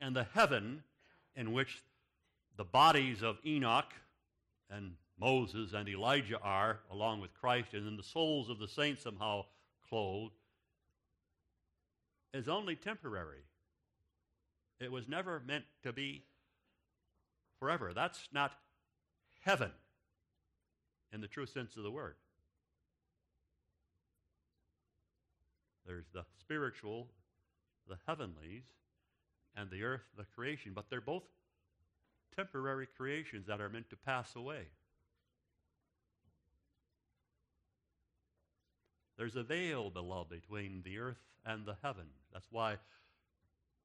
[0.00, 0.84] and the heaven
[1.34, 1.82] in which
[2.56, 3.92] the bodies of Enoch
[4.70, 9.02] and Moses and Elijah are, along with Christ, and then the souls of the saints
[9.02, 9.44] somehow
[9.88, 10.34] clothed,
[12.32, 13.42] is only temporary.
[14.78, 16.22] It was never meant to be
[17.60, 17.92] forever.
[17.94, 18.52] That's not
[19.42, 19.70] heaven
[21.12, 22.16] in the true sense of the word.
[25.86, 27.08] There's the spiritual,
[27.88, 28.62] the heavenlies,
[29.56, 31.24] and the earth, the creation, but they're both
[32.36, 34.66] temporary creations that are meant to pass away.
[39.18, 42.06] There's a veil, beloved, between the earth and the heaven.
[42.32, 42.76] That's why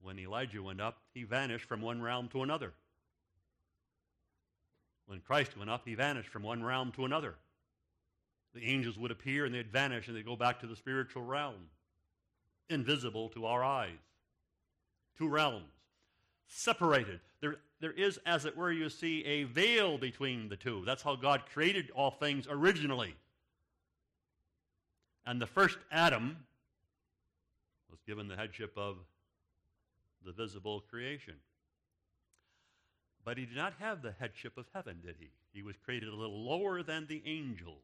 [0.01, 2.73] when Elijah went up, he vanished from one realm to another.
[5.07, 7.35] When Christ went up, he vanished from one realm to another.
[8.53, 11.69] The angels would appear and they'd vanish and they'd go back to the spiritual realm,
[12.69, 13.97] invisible to our eyes.
[15.17, 15.65] Two realms,
[16.47, 17.19] separated.
[17.41, 20.83] There, there is, as it were, you see, a veil between the two.
[20.85, 23.15] That's how God created all things originally.
[25.25, 26.37] And the first Adam
[27.89, 28.97] was given the headship of
[30.25, 31.35] the visible creation.
[33.25, 35.31] But he did not have the headship of heaven, did he?
[35.51, 37.81] He was created a little lower than the angels.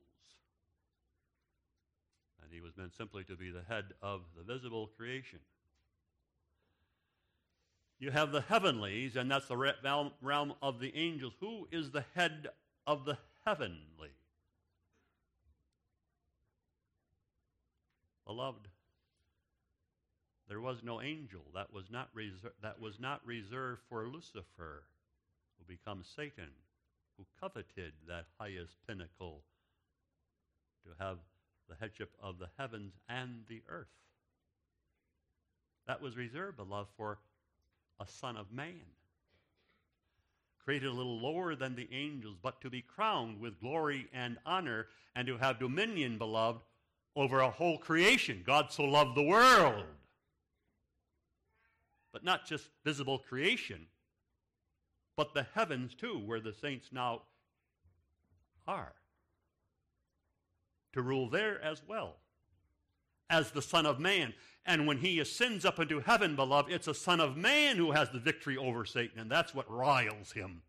[2.43, 5.39] And he was meant simply to be the head of the visible creation.
[7.97, 9.73] You have the heavenlies, and that's the
[10.21, 11.33] realm of the angels.
[11.39, 12.47] Who is the head
[12.85, 14.11] of the heavenly?
[18.27, 18.67] Beloved,
[20.47, 24.83] there was no angel that was not, reser- that was not reserved for Lucifer
[25.67, 26.49] become Satan,
[27.17, 29.43] who coveted that highest pinnacle
[30.83, 31.17] to have
[31.69, 33.87] the headship of the heavens and the earth.
[35.87, 37.19] That was reserved, beloved, for
[37.99, 38.81] a son of man.
[40.63, 44.87] Created a little lower than the angels, but to be crowned with glory and honor
[45.15, 46.61] and to have dominion, beloved,
[47.15, 48.43] over a whole creation.
[48.45, 49.85] God so loved the world.
[52.13, 53.87] But not just visible creation,
[55.15, 57.21] but the heavens too, where the saints now
[58.67, 58.93] are,
[60.93, 62.15] to rule there as well,
[63.29, 64.33] as the Son of Man.
[64.65, 68.09] And when he ascends up into heaven, beloved, it's a Son of Man who has
[68.09, 70.61] the victory over Satan, and that's what riles him.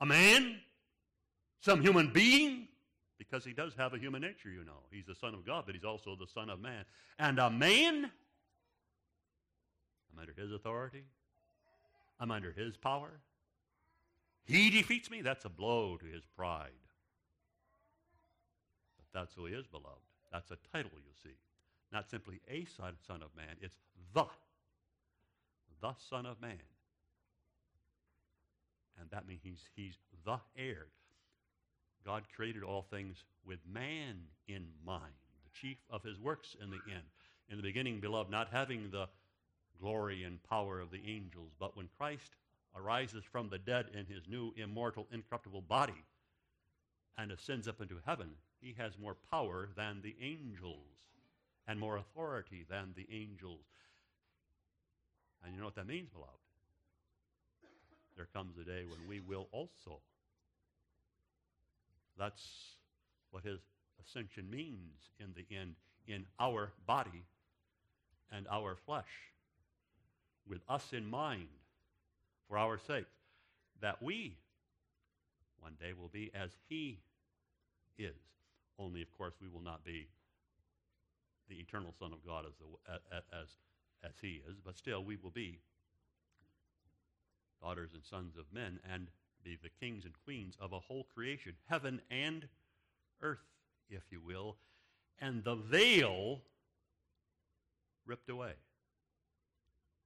[0.00, 0.60] A man?
[1.60, 2.68] Some human being?
[3.18, 4.82] Because he does have a human nature, you know.
[4.90, 6.84] He's the Son of God, but he's also the Son of Man.
[7.18, 8.10] And a man?
[10.12, 11.04] I'm under his authority.
[12.20, 13.20] I'm under his power.
[14.44, 15.22] He defeats me.
[15.22, 16.70] That's a blow to his pride.
[18.98, 20.00] But that's who he is, beloved.
[20.32, 21.36] That's a title, you see.
[21.92, 23.76] Not simply a son, son of man, it's
[24.14, 24.24] the,
[25.80, 26.58] the Son of Man.
[29.00, 30.86] And that means he's, he's the heir.
[32.04, 34.16] God created all things with man
[34.48, 37.04] in mind, the chief of his works in the end.
[37.48, 39.08] In the beginning, beloved, not having the
[39.80, 41.52] glory and power of the angels.
[41.58, 42.36] But when Christ
[42.76, 46.04] arises from the dead in his new immortal, incorruptible body
[47.16, 50.78] and ascends up into heaven, he has more power than the angels
[51.66, 53.64] and more authority than the angels.
[55.44, 56.32] And you know what that means, beloved?
[58.16, 60.00] There comes a day when we will also.
[62.18, 62.76] That's
[63.30, 63.60] what his
[64.00, 65.74] ascension means in the end
[66.06, 67.24] in our body
[68.30, 69.33] and our flesh
[70.48, 71.48] with us in mind
[72.48, 73.06] for our sake,
[73.80, 74.36] that we
[75.60, 77.00] one day will be as he
[77.98, 78.14] is.
[78.78, 80.08] Only, of course, we will not be
[81.48, 83.48] the eternal Son of God as, the, as,
[84.02, 85.58] as he is, but still we will be
[87.62, 89.08] daughters and sons of men and
[89.42, 92.48] be the kings and queens of a whole creation, heaven and
[93.22, 93.46] earth,
[93.88, 94.56] if you will,
[95.20, 96.40] and the veil
[98.06, 98.52] ripped away.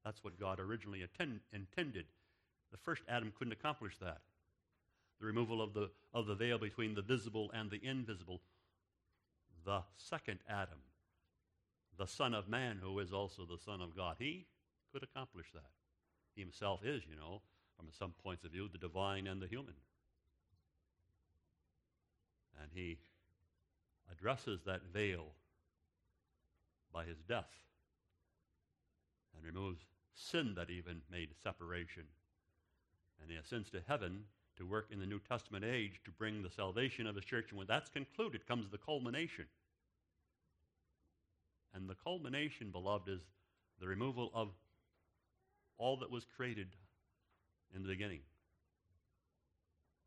[0.09, 2.07] That's what God originally attend, intended.
[2.73, 4.23] The first Adam couldn't accomplish that.
[5.21, 8.41] The removal of the, of the veil between the visible and the invisible.
[9.67, 10.79] The second Adam,
[11.99, 14.47] the Son of Man, who is also the Son of God, he
[14.95, 15.69] could accomplish that.
[16.35, 17.43] He himself is, you know,
[17.77, 19.75] from some points of view, the divine and the human.
[22.63, 22.97] And he
[24.11, 25.27] addresses that veil
[26.95, 27.53] by his death
[29.37, 29.85] and removes
[30.19, 32.05] sin that even made separation.
[33.21, 34.25] And he ascends to heaven
[34.57, 37.47] to work in the New Testament age to bring the salvation of the church.
[37.51, 39.47] And when that's concluded comes the culmination.
[41.75, 43.21] And the culmination, beloved, is
[43.81, 44.49] the removal of
[45.77, 46.69] all that was created
[47.75, 48.21] in the beginning.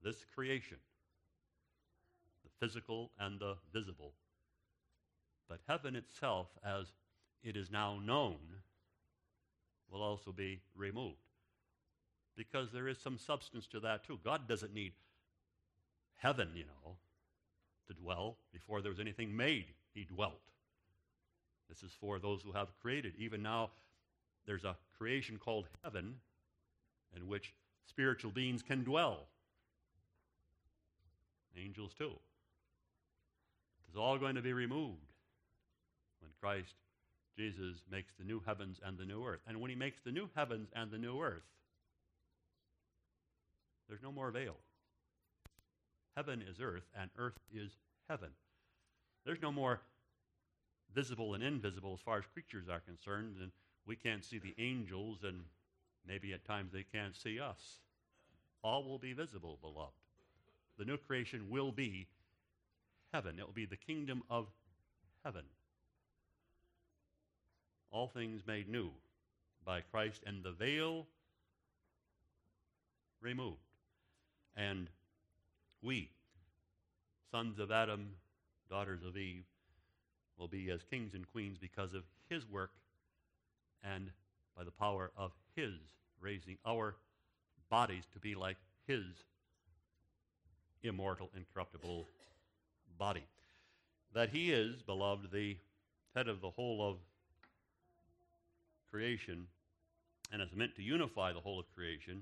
[0.04, 0.78] This creation,
[2.44, 4.14] the physical and the visible.
[5.48, 6.88] But heaven itself, as
[7.44, 8.38] it is now known,
[9.92, 11.18] will also be removed.
[12.36, 14.20] Because there is some substance to that too.
[14.24, 14.94] God doesn't need
[16.16, 16.96] heaven, you know,
[17.88, 18.38] to dwell.
[18.54, 20.42] Before there was anything made, he dwelt.
[21.68, 23.14] This is for those who have created.
[23.18, 23.72] Even now,
[24.46, 26.16] there's a creation called heaven
[27.16, 27.54] in which
[27.86, 29.28] spiritual beings can dwell.
[31.58, 32.12] Angels, too.
[33.88, 35.12] It's all going to be removed
[36.22, 36.76] when Christ
[37.42, 39.40] Jesus makes the new heavens and the new earth.
[39.48, 41.42] And when he makes the new heavens and the new earth,
[43.90, 44.58] there's no more veil.
[46.16, 47.72] Heaven is earth, and earth is
[48.08, 48.30] heaven.
[49.26, 49.82] There's no more
[50.94, 53.52] visible and invisible as far as creatures are concerned, and
[53.88, 55.40] we can't see the angels, and
[56.08, 57.80] maybe at times they can't see us.
[58.64, 59.94] All will be visible, beloved.
[60.78, 62.08] The new creation will be
[63.12, 64.46] heaven, it will be the kingdom of
[65.26, 65.46] heaven.
[67.92, 68.90] All things made new
[69.66, 71.06] by Christ, and the veil
[73.22, 73.58] removed.
[74.56, 74.88] And
[75.82, 76.10] we,
[77.32, 78.10] sons of Adam,
[78.70, 79.44] daughters of Eve,
[80.38, 82.72] will be as kings and queens because of his work
[83.84, 84.10] and
[84.58, 85.74] by the power of his
[86.20, 86.96] raising our
[87.70, 89.04] bodies to be like his
[90.84, 92.06] immortal, incorruptible
[92.98, 93.24] body.
[94.14, 95.58] That he is, beloved, the
[96.16, 96.98] head of the whole of
[98.92, 99.48] creation
[100.32, 102.22] and is meant to unify the whole of creation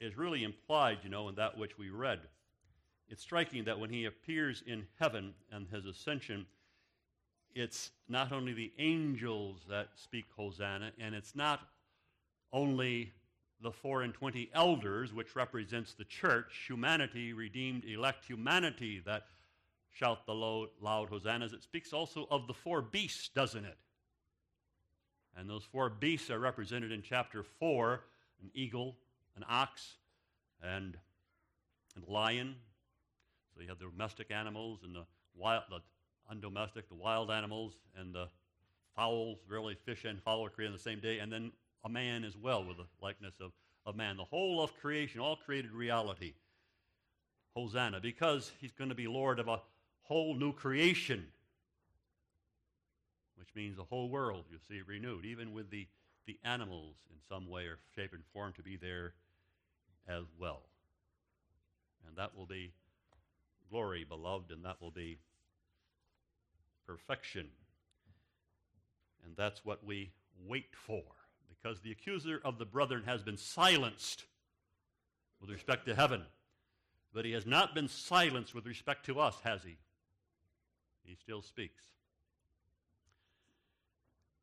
[0.00, 2.20] is really implied, you know, in that which we read.
[3.08, 6.46] It's striking that when he appears in heaven and his ascension,
[7.54, 11.60] it's not only the angels that speak Hosanna, and it's not
[12.52, 13.12] only
[13.60, 19.24] the four and twenty elders, which represents the church, humanity, redeemed, elect humanity, that
[19.90, 21.52] shout the loud, loud hosannas.
[21.52, 23.76] It speaks also of the four beasts, doesn't it?
[25.36, 28.00] And those four beasts are represented in chapter 4
[28.42, 28.96] an eagle,
[29.36, 29.96] an ox,
[30.62, 30.96] and
[31.96, 32.54] a lion.
[33.54, 35.04] So you have the domestic animals and the
[35.34, 35.80] wild, the
[36.32, 38.28] undomestic, the wild animals, and the
[38.94, 41.52] fowls, really fish and fowl are created on the same day, and then
[41.84, 43.52] a man as well with the likeness of,
[43.86, 44.16] of man.
[44.16, 46.34] The whole of creation, all created reality.
[47.54, 49.60] Hosanna, because he's going to be Lord of a
[50.02, 51.26] whole new creation,
[53.38, 55.86] which means the whole world, you see, renewed, even with the,
[56.26, 59.14] the animals in some way or shape and form to be there
[60.08, 60.62] as well.
[62.06, 62.72] And that will be
[63.70, 65.18] glory, beloved, and that will be
[66.86, 67.46] perfection.
[69.24, 70.10] And that's what we
[70.46, 71.02] wait for,
[71.48, 74.24] because the accuser of the brethren has been silenced
[75.40, 76.22] with respect to heaven.
[77.12, 79.76] But he has not been silenced with respect to us, has he?
[81.04, 81.82] He still speaks.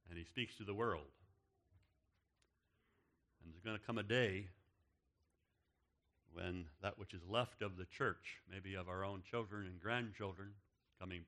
[0.10, 1.12] And he speaks to the world.
[3.44, 4.48] And there's going to come a day
[6.34, 10.50] when that which is left of the church, maybe of our own children and grandchildren,
[11.00, 11.22] coming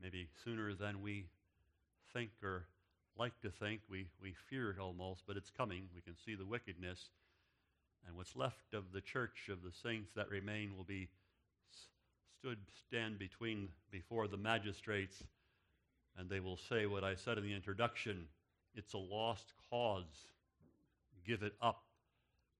[0.00, 1.26] maybe sooner than we
[2.12, 2.64] think or
[3.16, 3.80] like to think.
[3.88, 5.88] We, we fear it almost, but it's coming.
[5.94, 7.10] We can see the wickedness.
[8.06, 11.08] And what's left of the church of the saints that remain will be
[12.38, 15.22] stood stand between before the magistrates
[16.16, 18.26] and they will say what I said in the introduction
[18.74, 20.28] it's a lost cause.
[21.24, 21.82] Give it up.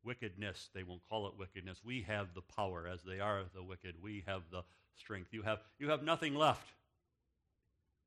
[0.05, 1.81] Wickedness, they won't call it wickedness.
[1.83, 3.95] We have the power as they are the wicked.
[4.03, 4.63] We have the
[4.97, 5.29] strength.
[5.33, 6.67] You have, you have nothing left.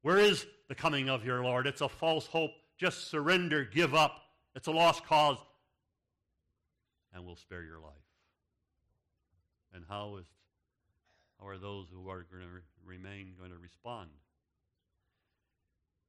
[0.04, 1.66] Where is the coming of your Lord?
[1.66, 2.52] It's a false hope.
[2.78, 4.22] Just surrender, give up.
[4.56, 5.38] It's a lost cause.
[7.14, 7.93] And we'll spare your life.
[9.74, 10.26] And how is
[11.39, 14.10] how are those who are going to re- remain going to respond?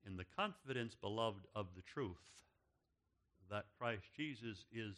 [0.08, 2.16] In the confidence, beloved, of the truth
[3.50, 4.96] that Christ Jesus is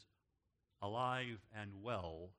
[0.80, 2.30] alive and well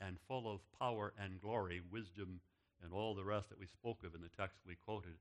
[0.00, 2.40] and full of power and glory, wisdom,
[2.82, 5.18] and all the rest that we spoke of in the text we quoted,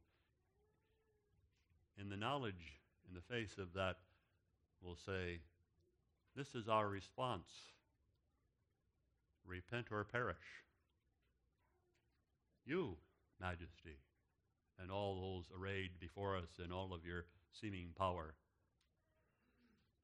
[2.00, 2.80] in the knowledge,
[3.10, 3.98] in the face of that,
[4.82, 5.40] we'll say,
[6.38, 7.50] This is our response.
[9.46, 10.38] Repent or perish.
[12.66, 12.96] You,
[13.42, 13.98] Majesty,
[14.82, 18.34] and all those arrayed before us in all of your seeming power,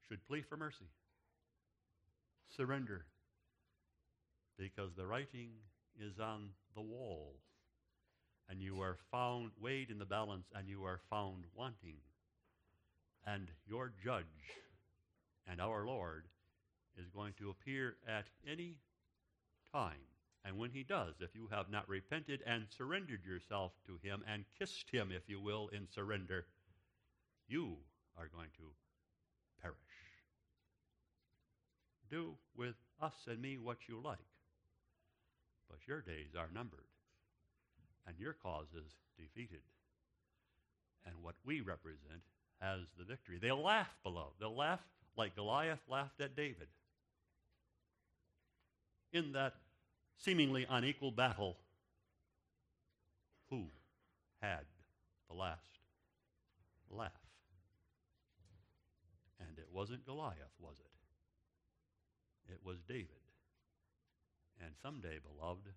[0.08, 0.86] should plead for mercy.
[2.56, 3.04] Surrender,
[4.58, 5.50] because the writing
[5.98, 7.34] is on the wall
[8.48, 11.96] and you are found weighed in the balance and you are found wanting.
[13.26, 14.24] And your judge
[15.50, 16.24] and our Lord
[16.96, 18.76] is going to appear at any
[19.72, 20.15] time.
[20.46, 24.44] And when he does, if you have not repented and surrendered yourself to him and
[24.56, 26.46] kissed him, if you will, in surrender,
[27.48, 27.76] you
[28.16, 28.62] are going to
[29.60, 29.76] perish.
[32.08, 34.18] Do with us and me what you like,
[35.68, 36.86] but your days are numbered
[38.06, 39.62] and your cause is defeated.
[41.06, 42.22] And what we represent
[42.60, 43.38] has the victory.
[43.42, 44.34] They'll laugh, beloved.
[44.38, 44.80] They'll laugh
[45.16, 46.68] like Goliath laughed at David.
[49.12, 49.54] In that
[50.16, 51.56] seemingly unequal battle,
[53.50, 53.66] who
[54.40, 54.64] had
[55.28, 55.80] the last
[56.90, 57.10] laugh?
[59.40, 62.52] And it wasn't Goliath, was it?
[62.52, 63.08] It was David.
[64.62, 65.68] And someday, beloved,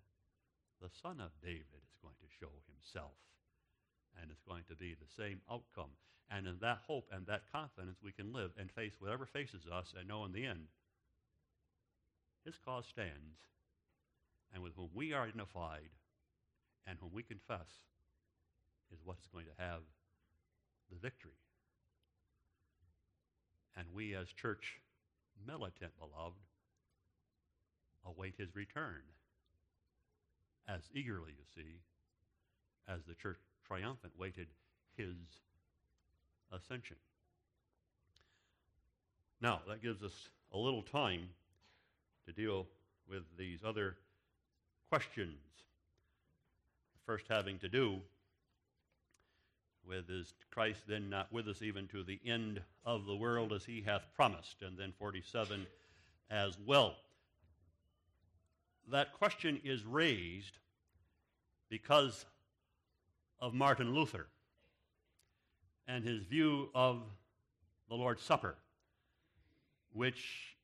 [0.80, 3.12] the Son of David is going to show himself.
[4.20, 5.90] And it's going to be the same outcome.
[6.30, 9.92] And in that hope and that confidence, we can live and face whatever faces us
[9.98, 10.68] and know in the end,
[12.44, 13.44] his cause stands.
[14.52, 15.90] And with whom we are identified
[16.86, 17.68] and whom we confess
[18.92, 19.80] is what is going to have
[20.90, 21.38] the victory.
[23.76, 24.80] And we, as church
[25.46, 26.40] militant, beloved,
[28.04, 29.02] await his return
[30.68, 31.80] as eagerly, you see,
[32.88, 34.48] as the church triumphant waited
[34.96, 35.16] his
[36.52, 36.96] ascension.
[39.40, 41.28] Now, that gives us a little time
[42.26, 42.66] to deal
[43.08, 43.96] with these other
[44.90, 45.38] questions.
[46.94, 48.00] The First, having to do
[49.86, 53.64] with is Christ then not with us even to the end of the world as
[53.64, 54.62] he hath promised?
[54.62, 55.64] And then 47
[56.28, 56.96] as well.
[58.90, 60.58] That question is raised
[61.68, 62.26] because
[63.38, 64.26] of Martin Luther
[65.86, 67.02] and his view of
[67.88, 68.56] the Lord's Supper,
[69.92, 70.56] which,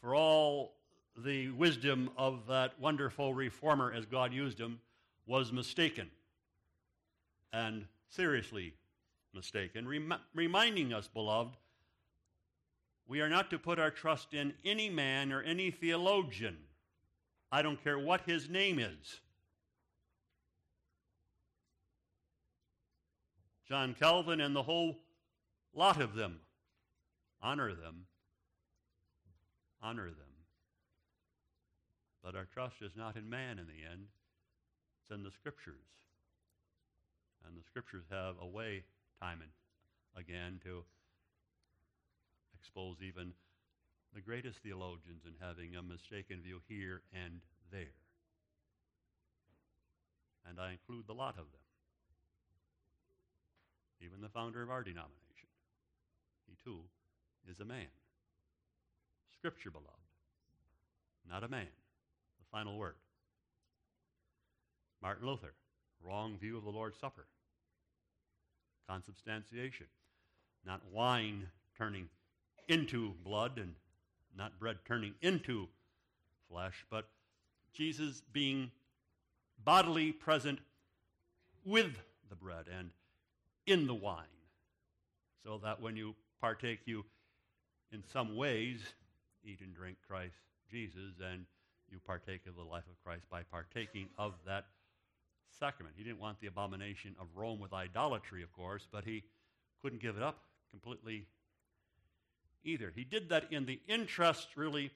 [0.00, 0.77] for all
[1.24, 4.80] the wisdom of that wonderful reformer as God used him,
[5.26, 6.10] was mistaken
[7.52, 8.74] and seriously
[9.34, 11.56] mistaken, rem- reminding us, beloved,
[13.06, 16.56] we are not to put our trust in any man or any theologian.
[17.50, 19.20] I don't care what his name is.
[23.66, 24.98] John Calvin and the whole
[25.74, 26.40] lot of them.
[27.42, 28.06] Honor them.
[29.82, 30.27] Honor them.
[32.28, 34.04] But our trust is not in man in the end,
[35.00, 35.88] it's in the Scriptures.
[37.46, 38.84] And the Scriptures have a way,
[39.18, 39.48] time and
[40.12, 40.84] again, to
[42.52, 43.32] expose even
[44.12, 47.40] the greatest theologians in having a mistaken view here and
[47.72, 47.96] there.
[50.44, 51.64] And I include the lot of them
[54.04, 55.48] even the founder of our denomination.
[56.46, 56.80] He too
[57.50, 57.88] is a man.
[59.32, 60.12] Scripture, beloved,
[61.26, 61.72] not a man.
[62.52, 62.94] Final word.
[65.02, 65.54] Martin Luther,
[66.04, 67.26] wrong view of the Lord's Supper.
[68.88, 69.86] Consubstantiation,
[70.64, 72.08] not wine turning
[72.68, 73.74] into blood and
[74.36, 75.68] not bread turning into
[76.50, 77.08] flesh, but
[77.72, 78.70] Jesus being
[79.62, 80.58] bodily present
[81.64, 81.98] with
[82.30, 82.90] the bread and
[83.66, 84.24] in the wine,
[85.44, 87.04] so that when you partake, you
[87.92, 88.80] in some ways
[89.44, 90.36] eat and drink Christ
[90.70, 91.44] Jesus, and
[91.90, 94.66] you partake of the life of Christ by partaking of that
[95.58, 95.94] sacrament.
[95.96, 99.24] He didn't want the abomination of Rome with idolatry, of course, but he
[99.82, 100.38] couldn't give it up
[100.70, 101.26] completely
[102.64, 102.92] either.
[102.94, 104.90] He did that in the interest, really,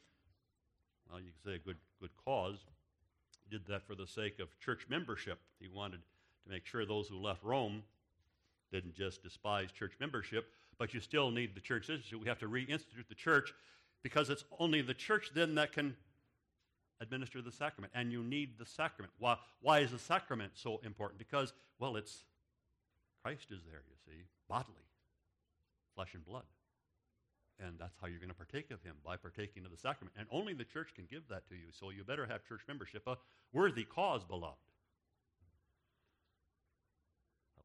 [1.10, 2.58] well, you could say a good, good cause.
[3.44, 5.38] He did that for the sake of church membership.
[5.60, 6.00] He wanted
[6.44, 7.82] to make sure those who left Rome
[8.72, 10.46] didn't just despise church membership,
[10.78, 11.88] but you still need the church.
[11.88, 13.52] We have to reinstitute the church
[14.02, 15.94] because it's only the church then that can
[17.02, 19.12] administer the sacrament, and you need the sacrament.
[19.18, 21.18] Why, why is the sacrament so important?
[21.18, 22.24] Because, well, it's
[23.22, 24.86] Christ is there, you see, bodily,
[25.94, 26.44] flesh and blood.
[27.60, 30.16] And that's how you're going to partake of him, by partaking of the sacrament.
[30.18, 33.02] And only the church can give that to you, so you better have church membership,
[33.06, 33.16] a
[33.52, 34.56] worthy cause, beloved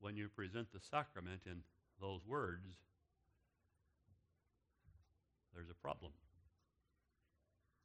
[0.02, 1.62] when you present the sacrament in
[2.00, 2.66] those words,
[5.54, 6.12] there's a problem.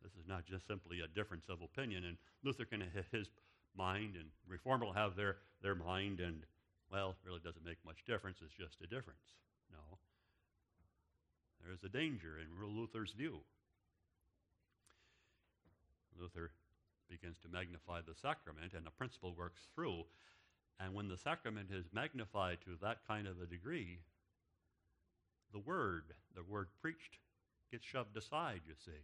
[0.02, 3.28] This is not just simply a difference of opinion, and Luther can have his
[3.76, 6.42] mind, and Reformer will have their, their mind, and,
[6.90, 8.38] well, it really doesn't make much difference.
[8.42, 9.38] It's just a difference.
[9.70, 9.98] No.
[11.64, 13.40] There's a danger in Luther's view.
[16.18, 16.50] Luther
[17.08, 20.04] begins to magnify the sacrament, and the principle works through
[20.82, 23.98] and when the sacrament is magnified to that kind of a degree,
[25.52, 27.18] the word, the word preached,
[27.70, 29.00] gets shoved aside, you see.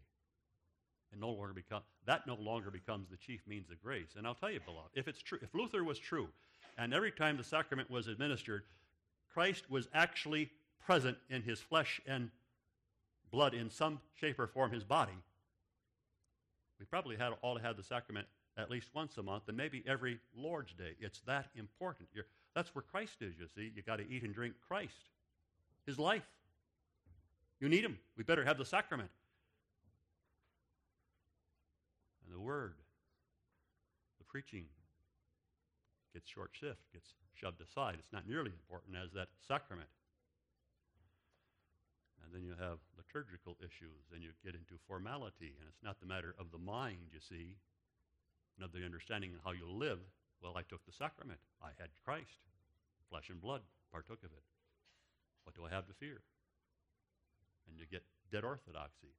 [1.13, 4.15] And no longer become, that no longer becomes the chief means of grace.
[4.17, 6.29] And I'll tell you, beloved, if it's true, if Luther was true,
[6.77, 8.63] and every time the sacrament was administered,
[9.33, 10.51] Christ was actually
[10.85, 12.31] present in his flesh and
[13.31, 15.13] blood in some shape or form, his body,
[16.79, 20.19] we probably had all had the sacrament at least once a month, and maybe every
[20.37, 20.95] Lord's Day.
[21.01, 22.09] It's that important.
[22.13, 23.73] You're, that's where Christ is, you see.
[23.75, 25.11] you got to eat and drink Christ.
[25.87, 26.27] his life.
[27.61, 27.99] You need him.
[28.17, 29.11] We better have the sacrament.
[32.29, 32.77] And the word,
[34.21, 34.69] the preaching,
[36.13, 37.97] gets short shift, gets shoved aside.
[37.97, 39.89] It's not nearly important as that sacrament.
[42.21, 46.11] And then you have liturgical issues, and you get into formality, and it's not the
[46.11, 47.57] matter of the mind, you see,
[48.61, 50.05] and of the understanding of how you live.
[50.45, 51.41] Well, I took the sacrament.
[51.65, 52.45] I had Christ,
[53.09, 54.45] flesh and blood, partook of it.
[55.49, 56.21] What do I have to fear?
[57.65, 59.17] And you get dead orthodoxy.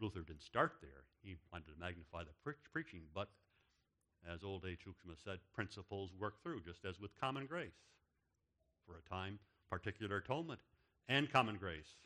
[0.00, 1.04] Luther didn't start there.
[1.22, 3.28] He wanted to magnify the pre- preaching, but
[4.30, 4.76] as old A.
[4.76, 7.78] Tujkema said, principles work through, just as with common grace.
[8.86, 9.38] For a time,
[9.70, 10.60] particular atonement
[11.08, 11.96] and common grace,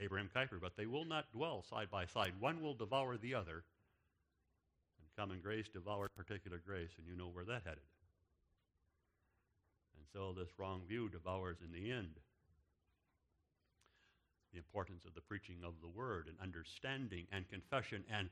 [0.00, 2.32] Abraham Kuyper, but they will not dwell side by side.
[2.38, 3.64] One will devour the other,
[5.00, 7.82] and common grace devoured particular grace, and you know where that headed.
[9.96, 12.16] And so this wrong view devours in the end
[14.52, 18.28] the importance of the preaching of the word and understanding and confession and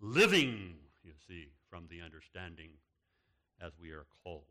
[0.00, 2.70] living, you see, from the understanding
[3.60, 4.44] as we are called.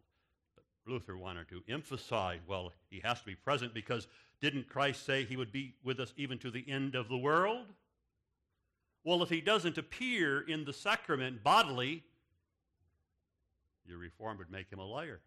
[0.56, 4.08] But Luther wanted to emphasize, well, he has to be present because
[4.42, 7.68] didn't Christ say he would be with us even to the end of the world?
[9.04, 12.04] Well, if he doesn't appear in the sacrament bodily,
[13.86, 15.20] your reform would make him a liar,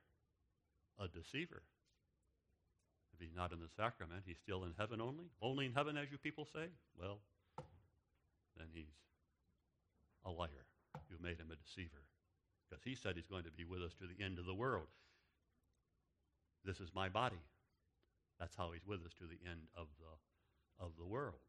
[0.99, 1.63] a deceiver.
[3.17, 5.25] If he's not in the sacrament, he's still in heaven only?
[5.41, 6.69] Only in heaven, as you people say?
[7.01, 7.19] Well,
[8.59, 8.93] then he's
[10.27, 10.69] a liar.
[11.09, 12.05] You made him a deceiver.
[12.69, 14.89] Because he said he's going to be with us to the end of the world.
[16.63, 17.41] This is my body.
[18.39, 21.41] That's how he's with us to the end of the, of the world.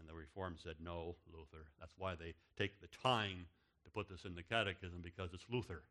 [0.00, 1.70] And the Reform said, no, Luther.
[1.78, 3.46] That's why they take the time
[3.84, 5.82] to put this in the catechism, because it's Luther.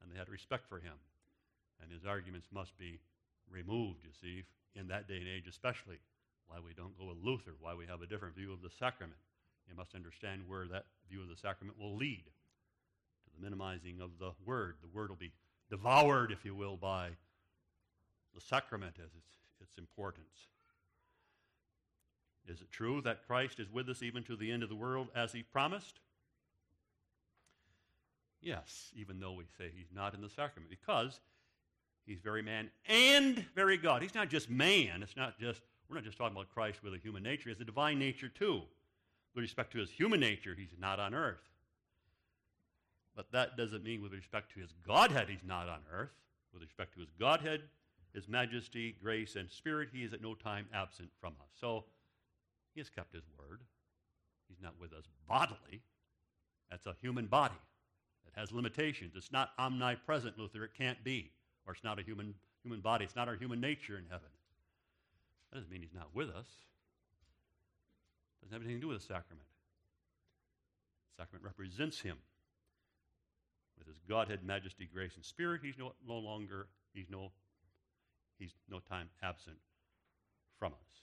[0.00, 0.94] And they had respect for him.
[1.82, 3.00] And his arguments must be
[3.50, 4.44] removed, you see,
[4.74, 5.98] in that day and age especially.
[6.46, 9.18] Why we don't go with Luther, why we have a different view of the sacrament.
[9.68, 14.10] You must understand where that view of the sacrament will lead to the minimizing of
[14.18, 14.76] the word.
[14.82, 15.32] The word will be
[15.70, 17.10] devoured, if you will, by
[18.34, 20.48] the sacrament as its, its importance.
[22.46, 25.08] Is it true that Christ is with us even to the end of the world
[25.14, 26.00] as he promised?
[28.42, 31.20] Yes, even though we say he's not in the sacrament, because
[32.06, 34.02] he's very man and very God.
[34.02, 35.02] He's not just man.
[35.02, 37.60] It's not just, we're not just talking about Christ with a human nature, He has
[37.60, 38.62] a divine nature too.
[39.34, 41.42] With respect to his human nature, he's not on earth.
[43.16, 46.12] But that doesn't mean with respect to his Godhead, he's not on earth.
[46.52, 47.62] With respect to his Godhead,
[48.12, 51.50] his majesty, grace, and spirit, he is at no time absent from us.
[51.60, 51.84] So
[52.74, 53.60] he has kept his word.
[54.48, 55.82] He's not with us bodily.
[56.70, 57.54] That's a human body.
[58.26, 59.14] It has limitations.
[59.16, 60.64] It's not omnipresent, Luther.
[60.64, 61.32] It can't be.
[61.66, 63.04] Or it's not a human, human body.
[63.04, 64.28] It's not our human nature in heaven.
[65.50, 66.46] That doesn't mean he's not with us.
[68.42, 69.46] Doesn't have anything to do with the sacrament.
[71.16, 72.18] The sacrament represents him.
[73.78, 77.32] With his Godhead, majesty, grace, and spirit, he's no, no longer, he's no,
[78.38, 79.56] he's no time absent
[80.58, 80.94] from us.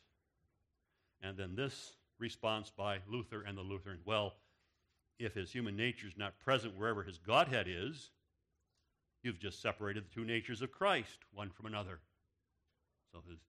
[1.22, 4.34] And then this response by Luther and the Lutheran, well,
[5.20, 8.12] if his human nature is not present wherever his Godhead is,
[9.24, 12.00] you've just separated the two natures of Christ, one from another.
[13.12, 13.40] So his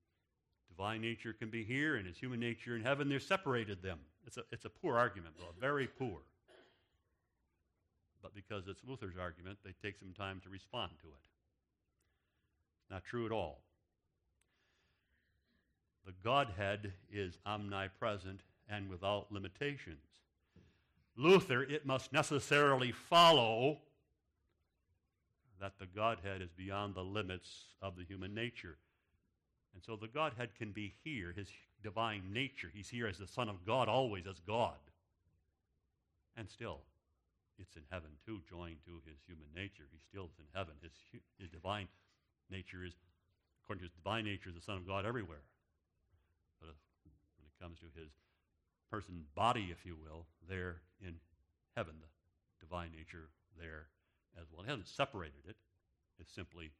[0.69, 3.99] divine nature can be here and his human nature in heaven, they're separated them.
[4.27, 6.19] It's a, it's a poor argument, though, very poor.
[8.23, 11.23] But because it's Luther's argument, they take some time to respond to it.
[12.91, 13.63] Not true at all.
[16.07, 19.99] The Godhead is omnipresent and without limitations.
[21.17, 23.79] Luther, it must necessarily follow
[25.63, 27.49] that the Godhead is beyond the limits
[27.81, 28.77] of the human nature.
[29.73, 31.49] And so the Godhead can be here, his
[31.85, 32.69] divine nature.
[32.75, 34.83] He's here as the Son of God, always as God.
[36.37, 36.81] And still,
[37.61, 39.87] it's in heaven too, joined to his human nature.
[39.93, 40.75] He still is in heaven.
[40.83, 40.93] His,
[41.39, 41.87] his divine
[42.51, 42.95] nature is,
[43.63, 45.47] according to his divine nature, is the Son of God everywhere.
[46.59, 46.75] But uh,
[47.39, 48.11] when it comes to his
[48.91, 51.15] person body, if you will, there in
[51.77, 53.87] heaven, the divine nature there
[54.41, 54.63] as well.
[54.63, 55.57] He hasn't separated it.
[56.19, 56.71] It's simply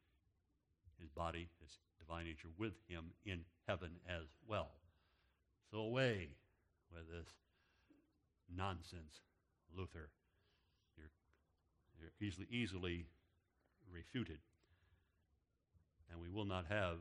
[0.99, 4.69] his body, his divine nature with him in heaven as well.
[5.71, 6.29] So away
[6.91, 7.27] with this
[8.55, 9.21] nonsense,
[9.75, 10.09] Luther.
[10.97, 11.11] You're,
[11.99, 13.05] you're easily, easily
[13.91, 14.39] refuted.
[16.11, 16.97] And we will not have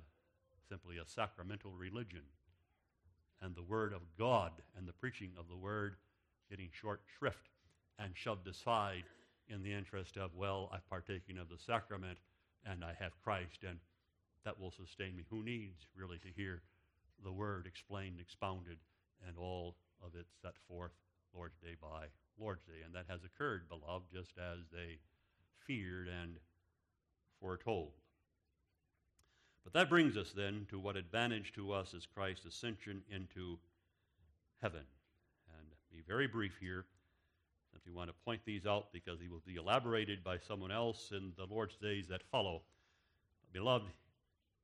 [0.69, 2.23] simply a sacramental religion
[3.43, 5.97] and the Word of God and the preaching of the Word
[6.49, 7.51] getting short shrift
[7.99, 9.05] and shoved aside
[9.49, 12.19] in the interest of, well, I've partaken of the sacrament
[12.65, 13.79] and I have Christ and
[14.45, 15.25] that will sustain me.
[15.31, 16.63] Who needs really to hear
[17.23, 18.79] the word explained, expounded,
[19.27, 20.93] and all of it set forth
[21.35, 22.07] Lord's Day by
[22.39, 22.83] Lord's Day?
[22.85, 24.99] And that has occurred, beloved, just as they
[25.67, 26.37] feared and
[27.41, 27.93] foretold.
[29.65, 33.59] But that brings us then to what advantage to us is Christ's ascension into
[34.61, 34.83] heaven.
[35.57, 36.85] And be very brief here.
[37.73, 41.33] Simply want to point these out because he will be elaborated by someone else in
[41.37, 42.63] the Lord's days that follow.
[43.53, 43.91] Beloved,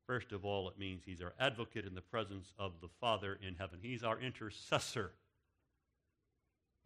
[0.06, 3.54] first of all, it means he's our advocate in the presence of the Father in
[3.54, 3.78] heaven.
[3.80, 5.12] He's our intercessor.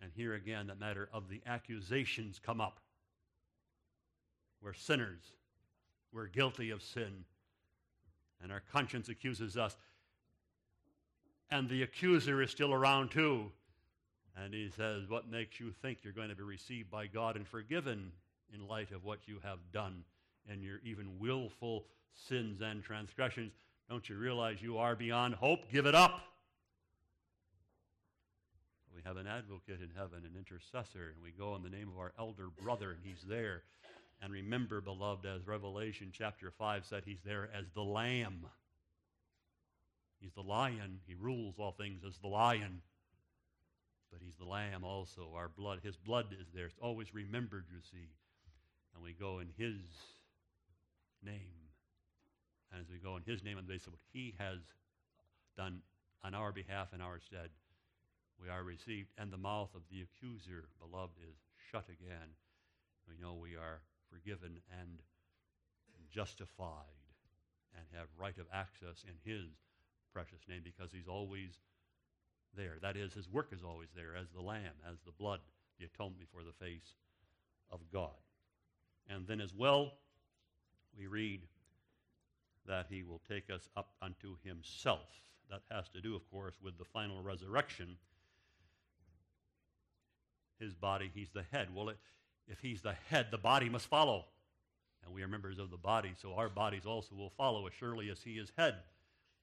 [0.01, 2.81] And here again, the matter of the accusations come up.
[4.61, 5.33] We're sinners.
[6.12, 7.25] We're guilty of sin.
[8.43, 9.77] And our conscience accuses us.
[11.51, 13.51] And the accuser is still around too.
[14.37, 17.47] And he says, What makes you think you're going to be received by God and
[17.47, 18.12] forgiven
[18.53, 20.05] in light of what you have done
[20.51, 21.85] and your even willful
[22.28, 23.53] sins and transgressions?
[23.91, 25.70] Don't you realize you are beyond hope?
[25.70, 26.20] Give it up.
[28.95, 31.99] We have an advocate in heaven, an intercessor, and we go in the name of
[31.99, 33.62] our elder brother, and he's there.
[34.22, 38.47] And remember, beloved, as Revelation chapter 5 said, he's there as the lamb.
[40.20, 41.01] He's the lion.
[41.07, 42.80] He rules all things as the lion.
[44.13, 45.33] But he's the lamb also.
[45.35, 46.67] Our blood, his blood is there.
[46.67, 48.11] It's always remembered, you see.
[48.95, 49.81] And we go in his
[51.25, 51.73] name.
[52.71, 54.59] And as we go in his name the basis of what he has
[55.57, 55.81] done
[56.23, 57.49] on our behalf in our stead,
[58.41, 59.09] we are received.
[59.17, 61.37] And the mouth of the accuser, beloved, is
[61.71, 62.37] shut again.
[63.09, 63.81] We know we are
[64.13, 65.01] forgiven and
[66.11, 67.01] justified
[67.77, 69.49] and have right of access in his
[70.13, 71.61] precious name because he's always
[72.57, 72.77] there.
[72.81, 75.41] That is, his work is always there as the lamb, as the blood,
[75.79, 76.95] the atonement before the face
[77.71, 78.11] of God.
[79.09, 79.95] And then as well,
[80.97, 81.43] we read
[82.67, 85.09] that he will take us up unto himself.
[85.51, 87.97] That has to do, of course, with the final resurrection.
[90.61, 91.69] His body, he's the head.
[91.75, 91.99] Well, it,
[92.47, 94.27] if he's the head, the body must follow.
[95.05, 98.09] And we are members of the body, so our bodies also will follow as surely
[98.09, 98.77] as he is head.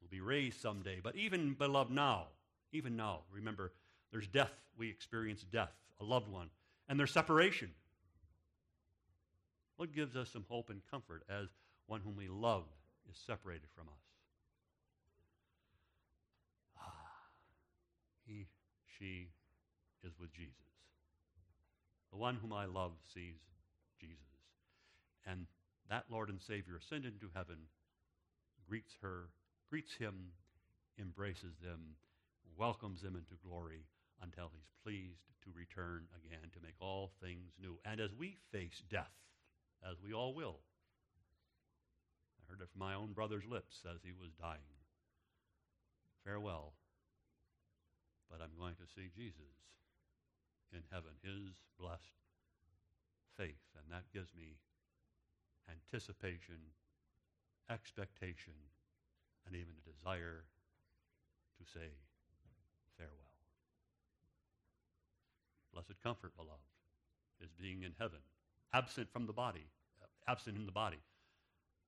[0.02, 1.00] Will be raised someday.
[1.04, 2.28] But even, beloved, now,
[2.72, 3.72] even now, remember,
[4.12, 4.52] there's death.
[4.78, 6.50] We experience death, a loved one,
[6.88, 7.72] and there's separation.
[9.78, 11.48] What gives us some hope and comfort as
[11.88, 12.64] one whom we love
[13.10, 14.02] is separated from us?
[16.78, 16.92] Ah,
[18.26, 18.48] he,
[18.98, 19.28] she
[20.04, 20.54] is with Jesus.
[22.12, 23.36] The one whom I love sees
[24.00, 24.18] Jesus.
[25.26, 25.46] And
[25.90, 27.58] that Lord and Savior ascended into heaven
[28.68, 29.30] greets her,
[29.70, 30.14] greets him,
[31.00, 31.80] embraces them,
[32.60, 33.88] welcomes them into glory
[34.22, 37.80] until he's pleased to return again to make all things new.
[37.86, 39.16] And as we face death,
[39.90, 40.60] as we all will,
[42.36, 44.76] I heard it from my own brother's lips as he was dying.
[46.26, 46.74] Farewell,
[48.30, 49.56] but I'm going to see Jesus
[50.74, 52.20] in heaven, his blessed
[53.38, 53.64] faith.
[53.80, 54.60] And that gives me
[55.72, 56.60] anticipation,
[57.72, 58.54] expectation,
[59.48, 60.44] and even a desire
[61.58, 61.96] to say
[63.00, 63.30] farewell.
[65.90, 66.60] Blessed comfort, beloved,
[67.42, 68.20] is being in heaven,
[68.74, 69.66] absent from the body,
[70.28, 71.00] absent in the body,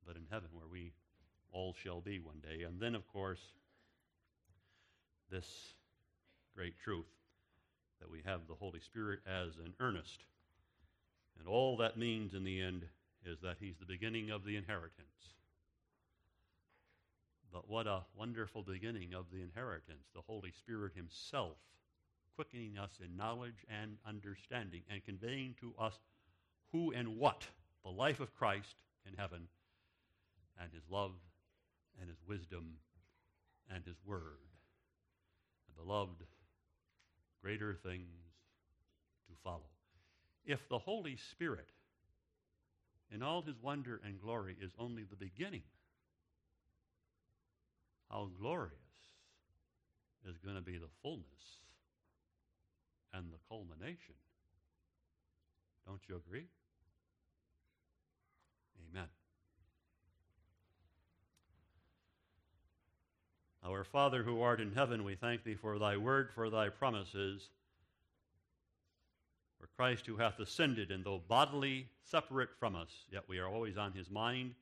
[0.05, 0.91] but in heaven where we
[1.51, 2.63] all shall be one day.
[2.63, 3.41] And then, of course,
[5.29, 5.75] this
[6.55, 7.05] great truth
[7.99, 10.23] that we have the Holy Spirit as an earnest.
[11.37, 12.85] And all that means in the end
[13.23, 15.35] is that He's the beginning of the inheritance.
[17.53, 21.57] But what a wonderful beginning of the inheritance, the Holy Spirit Himself
[22.41, 25.93] quickening us in knowledge and understanding and conveying to us
[26.71, 27.45] who and what
[27.83, 29.41] the life of Christ in heaven
[30.59, 31.11] and His love
[31.99, 32.77] and His wisdom
[33.71, 34.39] and His word.
[35.67, 36.23] And beloved,
[37.43, 38.09] greater things
[39.27, 39.69] to follow.
[40.43, 41.69] If the Holy Spirit,
[43.13, 45.61] in all his wonder and glory, is only the beginning,
[48.09, 48.73] how glorious
[50.27, 51.61] is going to be the fullness
[53.13, 54.15] and the culmination.
[55.85, 56.45] Don't you agree?
[58.89, 59.07] Amen.
[63.63, 67.49] Our Father who art in heaven, we thank thee for thy word, for thy promises.
[69.59, 73.77] For Christ who hath ascended, and though bodily separate from us, yet we are always
[73.77, 74.55] on his mind,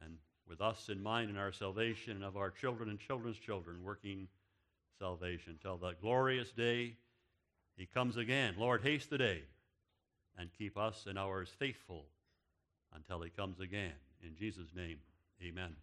[0.00, 0.16] and
[0.48, 4.28] with us in mind in our salvation, and of our children and children's children, working
[5.00, 6.94] salvation till that glorious day
[7.76, 8.54] he comes again.
[8.58, 9.42] Lord, haste the day,
[10.38, 12.06] and keep us and ours faithful
[12.94, 13.92] until he comes again.
[14.22, 14.98] In Jesus' name,
[15.42, 15.74] amen.